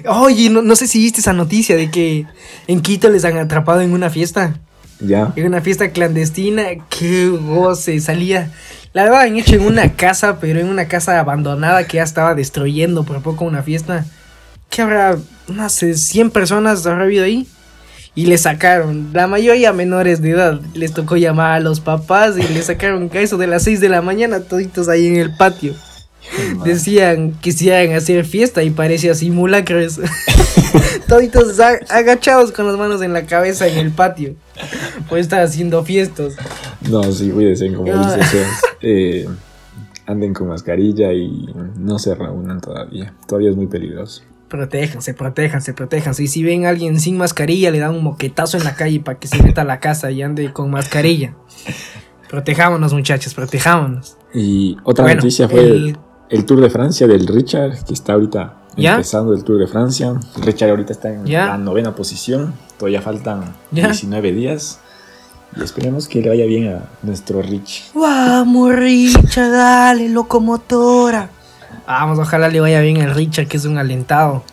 Oye, 0.07 0.49
no, 0.49 0.61
no 0.61 0.75
sé 0.75 0.87
si 0.87 0.99
viste 0.99 1.19
esa 1.21 1.33
noticia 1.33 1.75
de 1.75 1.89
que 1.89 2.25
en 2.67 2.81
Quito 2.81 3.09
les 3.09 3.25
han 3.25 3.37
atrapado 3.37 3.81
en 3.81 3.91
una 3.91 4.09
fiesta. 4.09 4.59
ya. 4.99 5.33
En 5.35 5.47
una 5.47 5.61
fiesta 5.61 5.89
clandestina. 5.89 6.63
Qué 6.89 7.27
goce. 7.29 7.99
Salía. 7.99 8.51
La 8.95 9.19
han 9.19 9.35
hecho 9.35 9.55
en 9.55 9.63
una 9.63 9.91
casa, 9.91 10.39
pero 10.39 10.57
en 10.57 10.69
una 10.69 10.87
casa 10.87 11.19
abandonada 11.19 11.85
que 11.85 11.97
ya 11.97 12.03
estaba 12.03 12.33
destruyendo 12.33 13.03
por 13.03 13.21
poco 13.21 13.43
una 13.43 13.61
fiesta. 13.61 14.05
Que 14.69 14.83
habrá, 14.83 15.17
sé, 15.67 15.95
100 15.95 16.31
personas 16.31 16.85
habrá 16.85 17.03
habido 17.03 17.25
ahí. 17.25 17.45
Y 18.15 18.27
le 18.27 18.37
sacaron, 18.37 19.09
la 19.11 19.27
mayoría 19.27 19.73
menores 19.73 20.21
de 20.21 20.29
edad. 20.29 20.61
Les 20.73 20.93
tocó 20.93 21.17
llamar 21.17 21.55
a 21.55 21.59
los 21.59 21.81
papás 21.81 22.37
y 22.37 22.53
le 22.53 22.61
sacaron 22.61 23.11
a 23.13 23.19
eso 23.19 23.35
de 23.35 23.47
las 23.47 23.63
6 23.63 23.81
de 23.81 23.89
la 23.89 24.01
mañana, 24.01 24.39
toditos 24.39 24.87
ahí 24.87 25.07
en 25.07 25.17
el 25.17 25.35
patio. 25.35 25.73
Decían 26.63 27.33
que 27.33 27.49
quisieran 27.51 27.93
hacer 27.97 28.23
fiesta 28.23 28.63
y 28.63 28.69
parecía 28.69 29.13
simulacros. 29.13 29.99
Toditos 31.09 31.59
agachados 31.89 32.53
con 32.53 32.65
las 32.65 32.77
manos 32.77 33.01
en 33.01 33.11
la 33.11 33.25
cabeza 33.25 33.67
en 33.67 33.77
el 33.77 33.91
patio. 33.91 34.35
Pues 35.09 35.21
estar 35.21 35.41
haciendo 35.43 35.83
fiestas. 35.83 36.35
No, 36.89 37.03
sí, 37.11 37.29
cuídense, 37.31 37.71
como 37.73 37.91
Ah. 37.93 38.17
Eh, 38.81 39.27
anden 40.05 40.33
con 40.33 40.47
mascarilla 40.49 41.11
y 41.13 41.47
no 41.77 41.97
se 41.99 42.13
reúnan 42.15 42.61
todavía. 42.61 43.13
Todavía 43.27 43.49
es 43.49 43.55
muy 43.55 43.67
peligroso. 43.67 44.21
Protéjanse, 44.49 45.13
protéjanse, 45.15 45.73
protéjanse. 45.73 46.23
Y 46.23 46.27
si 46.27 46.43
ven 46.43 46.65
a 46.65 46.69
alguien 46.69 46.99
sin 46.99 47.17
mascarilla, 47.17 47.71
le 47.71 47.79
dan 47.79 47.95
un 47.95 48.03
moquetazo 48.03 48.57
en 48.57 48.63
la 48.63 48.75
calle 48.75 48.99
para 48.99 49.17
que 49.17 49.27
se 49.27 49.41
meta 49.41 49.61
a 49.61 49.65
la 49.65 49.79
casa 49.79 50.11
y 50.11 50.21
ande 50.21 50.53
con 50.53 50.69
mascarilla. 50.69 51.33
Protejámonos, 52.29 52.93
muchachos, 52.93 53.33
protejámonos. 53.33 54.17
Y 54.33 54.77
otra 54.83 55.05
Bueno, 55.05 55.17
noticia 55.21 55.47
fue 55.49 55.61
el- 55.63 55.71
el... 55.89 55.97
el 56.29 56.45
Tour 56.45 56.61
de 56.61 56.69
Francia 56.69 57.07
del 57.07 57.27
Richard, 57.27 57.83
que 57.85 57.93
está 57.93 58.13
ahorita 58.13 58.57
¿Ya? 58.77 58.91
empezando 58.93 59.33
el 59.33 59.43
Tour 59.43 59.59
de 59.59 59.67
Francia. 59.67 60.13
Richard 60.43 60.69
ahorita 60.69 60.93
está 60.93 61.11
en 61.13 61.25
¿Ya? 61.25 61.47
la 61.47 61.57
novena 61.57 61.95
posición. 61.95 62.53
Todavía 62.77 63.01
faltan 63.01 63.55
¿Ya? 63.71 63.87
19 63.87 64.31
días. 64.31 64.79
Y 65.55 65.63
esperemos 65.63 66.07
que 66.07 66.21
le 66.21 66.29
vaya 66.29 66.45
bien 66.45 66.67
a 66.67 66.81
nuestro 67.01 67.41
Rich. 67.41 67.91
Vamos, 67.93 68.75
Richard, 68.75 69.51
dale, 69.51 70.09
locomotora. 70.09 71.29
Vamos, 71.87 72.19
ojalá 72.19 72.49
le 72.49 72.59
vaya 72.59 72.81
bien 72.81 73.01
al 73.01 73.13
Richard, 73.15 73.47
que 73.47 73.57
es 73.57 73.65
un 73.65 73.77
alentado. 73.77 74.43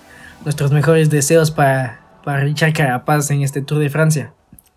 Nuestros 0.44 0.70
mejores 0.70 1.10
deseos 1.10 1.50
para, 1.50 2.00
para 2.24 2.40
Richard 2.40 2.72
Carapaz 2.72 3.30
en 3.30 3.42
este 3.42 3.62
Tour 3.62 3.78
de 3.80 3.90
Francia. 3.90 4.32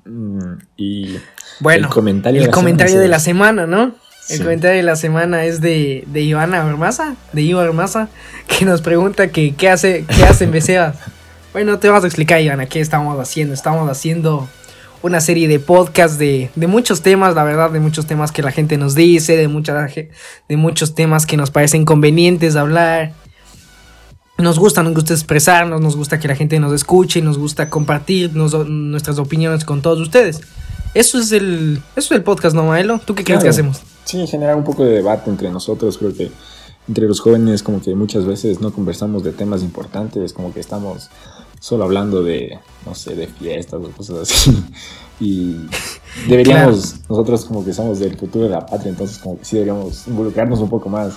Mm, 0.06 0.54
Y 0.78 1.18
Bueno, 1.60 1.88
el 1.88 1.94
comentario, 1.94 2.40
el 2.40 2.46
de 2.46 2.52
la 2.52 2.54
comentario 2.54 2.94
semana, 2.94 3.04
de 3.04 3.10
la 3.10 3.20
semana, 3.20 3.68
¿no? 3.68 3.94
El 4.30 4.40
comentario 4.40 4.78
de 4.78 4.84
la 4.84 4.96
semana 4.96 5.46
es 5.46 5.62
de, 5.62 6.04
de 6.08 6.22
Ivana 6.22 6.66
Ormaza, 6.66 7.16
de 7.34 7.44
Ivo 7.44 7.60
Ormaza, 7.60 8.08
que 8.48 8.66
nos 8.66 8.82
pregunta 8.82 9.28
que 9.28 9.54
qué 9.54 9.70
hace, 9.70 10.06
qué 10.06 10.24
hace 10.24 10.46
en 10.46 10.52
Besebas. 10.52 10.96
Bueno, 11.56 11.80
te 11.80 11.88
vamos 11.88 12.04
a 12.04 12.08
explicar, 12.08 12.42
Ivana, 12.42 12.66
qué 12.66 12.82
estamos 12.82 13.18
haciendo. 13.18 13.54
Estamos 13.54 13.90
haciendo 13.90 14.46
una 15.02 15.22
serie 15.22 15.48
de 15.48 15.58
podcasts 15.62 16.18
de, 16.18 16.50
de 16.54 16.68
muchos 16.68 17.02
temas, 17.02 17.34
la 17.34 17.46
verdad, 17.46 17.72
de 17.72 17.80
muchos 17.80 18.06
temas 18.06 18.34
que 18.34 18.42
la 18.42 18.52
gente 18.52 18.78
nos 18.78 18.94
dice, 18.94 19.38
de, 19.38 19.48
mucha, 19.48 19.88
de 19.88 20.58
muchos 20.58 20.96
temas 20.96 21.26
que 21.26 21.38
nos 21.38 21.52
parecen 21.52 21.86
convenientes 21.86 22.58
hablar. 22.58 23.14
Nos 24.38 24.60
gusta, 24.60 24.84
nos 24.84 24.96
gusta 24.96 25.14
expresarnos, 25.14 25.80
nos 25.80 25.96
gusta 25.96 26.20
que 26.20 26.28
la 26.28 26.36
gente 26.36 26.60
nos 26.60 26.74
escuche, 26.74 27.22
nos 27.22 27.38
gusta 27.38 27.70
compartir 27.70 28.36
nos- 28.36 28.68
nuestras 28.68 29.18
opiniones 29.18 29.64
con 29.64 29.82
todos 29.82 30.02
ustedes. 30.02 30.42
Eso 30.94 31.18
es 31.20 31.32
el, 31.32 31.82
eso 31.96 32.14
es 32.14 32.18
el 32.18 32.24
podcast, 32.24 32.54
¿no, 32.54 32.66
Maelo? 32.66 33.00
¿Tú 33.00 33.16
qué 33.16 33.24
crees 33.24 33.42
que 33.42 33.48
hacemos? 33.48 33.82
Sí, 34.04 34.28
generar 34.28 34.58
un 34.58 34.66
poco 34.66 34.84
de 34.84 34.92
debate 34.92 35.30
entre 35.30 35.50
nosotros. 35.50 35.98
Creo 35.98 36.14
que 36.14 36.32
entre 36.90 37.08
los 37.08 37.22
jóvenes 37.22 37.64
como 37.64 37.82
que 37.82 37.96
muchas 37.96 38.26
veces 38.26 38.60
no 38.60 38.74
conversamos 38.74 39.24
de 39.24 39.32
temas 39.32 39.62
importantes, 39.62 40.34
como 40.34 40.54
que 40.54 40.60
estamos 40.60 41.10
solo 41.66 41.84
hablando 41.86 42.22
de, 42.22 42.60
no 42.86 42.94
sé, 42.94 43.16
de 43.16 43.26
fiestas 43.26 43.80
o 43.84 43.90
cosas 43.90 44.18
así. 44.22 44.52
Y 45.18 45.56
deberíamos, 46.28 46.98
nosotros 47.10 47.46
como 47.46 47.64
que 47.64 47.74
somos 47.74 48.00
del 48.00 48.18
futuro 48.18 48.44
de 48.44 48.52
la 48.52 48.66
patria, 48.66 48.90
entonces 48.90 49.18
como 49.18 49.40
que 49.40 49.46
sí 49.46 49.56
deberíamos 49.56 50.06
involucrarnos 50.10 50.60
un 50.60 50.70
poco 50.70 50.90
más 50.90 51.14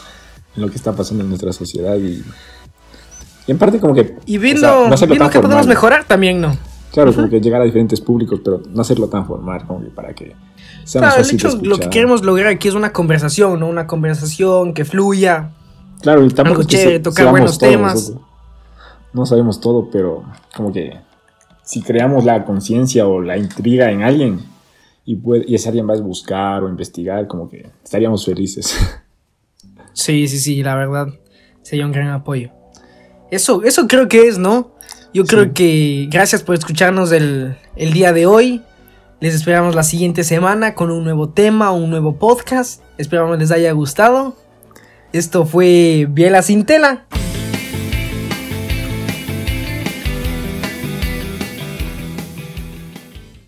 en 0.54 0.62
lo 0.62 0.70
que 0.70 0.76
está 0.76 0.92
pasando 0.92 1.24
en 1.24 1.28
nuestra 1.30 1.52
sociedad 1.52 1.96
y, 1.96 2.22
y 3.48 3.50
en 3.50 3.58
parte 3.58 3.80
como 3.80 3.94
que... 3.94 4.16
Y 4.24 4.38
o 4.38 4.40
viendo, 4.40 4.60
sea, 4.60 4.88
no 4.88 4.96
viendo 5.08 5.28
qué 5.30 5.40
podemos 5.40 5.66
mejorar 5.66 6.04
también, 6.04 6.40
¿no? 6.40 6.56
Claro, 6.92 7.12
como 7.12 7.28
que 7.28 7.40
llegar 7.40 7.60
a 7.60 7.64
diferentes 7.64 8.00
públicos, 8.00 8.40
pero 8.42 8.62
no 8.70 8.80
hacerlo 8.80 9.08
tan 9.08 9.26
formal, 9.26 9.66
como 9.66 9.80
que 9.80 9.90
para 9.90 10.14
que 10.14 10.36
sea 10.84 11.02
más 11.02 11.14
Claro, 11.14 11.16
el 11.16 11.24
fácil 11.24 11.38
de 11.38 11.48
hecho, 11.48 11.68
lo 11.68 11.78
que 11.78 11.90
queremos 11.90 12.24
lograr 12.24 12.52
aquí 12.52 12.68
es 12.68 12.74
una 12.74 12.92
conversación, 12.92 13.58
¿no? 13.58 13.66
Una 13.66 13.88
conversación 13.88 14.74
que 14.74 14.84
fluya. 14.84 15.50
Claro, 16.02 16.24
y 16.24 16.28
tampoco 16.28 16.60
Algo 16.60 16.60
es 16.62 16.66
que 16.68 16.76
chévere, 16.76 16.96
se- 16.98 17.02
tocar 17.02 17.30
buenos 17.30 17.58
temas. 17.58 17.94
nosotros. 17.94 18.27
No 19.18 19.26
sabemos 19.26 19.60
todo, 19.60 19.90
pero 19.90 20.24
como 20.56 20.72
que 20.72 20.96
si 21.64 21.82
creamos 21.82 22.24
la 22.24 22.44
conciencia 22.44 23.06
o 23.06 23.20
la 23.20 23.36
intriga 23.36 23.90
en 23.90 24.02
alguien 24.02 24.40
y, 25.04 25.16
puede, 25.16 25.44
y 25.46 25.54
ese 25.56 25.68
alguien 25.68 25.88
va 25.88 25.94
a 25.94 26.00
buscar 26.00 26.62
o 26.62 26.68
investigar, 26.68 27.26
como 27.26 27.50
que 27.50 27.68
estaríamos 27.84 28.24
felices. 28.24 28.74
Sí, 29.92 30.28
sí, 30.28 30.38
sí, 30.38 30.62
la 30.62 30.76
verdad. 30.76 31.08
Sería 31.62 31.84
un 31.84 31.90
gran 31.90 32.10
apoyo. 32.10 32.50
Eso, 33.32 33.64
eso 33.64 33.88
creo 33.88 34.06
que 34.06 34.28
es, 34.28 34.38
¿no? 34.38 34.70
Yo 35.12 35.24
creo 35.24 35.44
Sí. 35.46 35.50
que 35.54 36.08
gracias 36.08 36.44
por 36.44 36.54
escucharnos 36.54 37.10
el, 37.10 37.56
el 37.74 37.92
día 37.92 38.12
de 38.12 38.24
hoy. 38.26 38.62
Les 39.18 39.34
esperamos 39.34 39.74
la 39.74 39.82
siguiente 39.82 40.22
semana 40.22 40.76
con 40.76 40.92
un 40.92 41.02
nuevo 41.02 41.30
tema, 41.30 41.72
un 41.72 41.90
nuevo 41.90 42.14
podcast. 42.14 42.80
Esperamos 42.96 43.40
les 43.40 43.50
haya 43.50 43.72
gustado. 43.72 44.36
Esto 45.12 45.44
fue 45.44 46.06
Biela 46.08 46.42
Sin 46.42 46.64
Tela. 46.64 47.06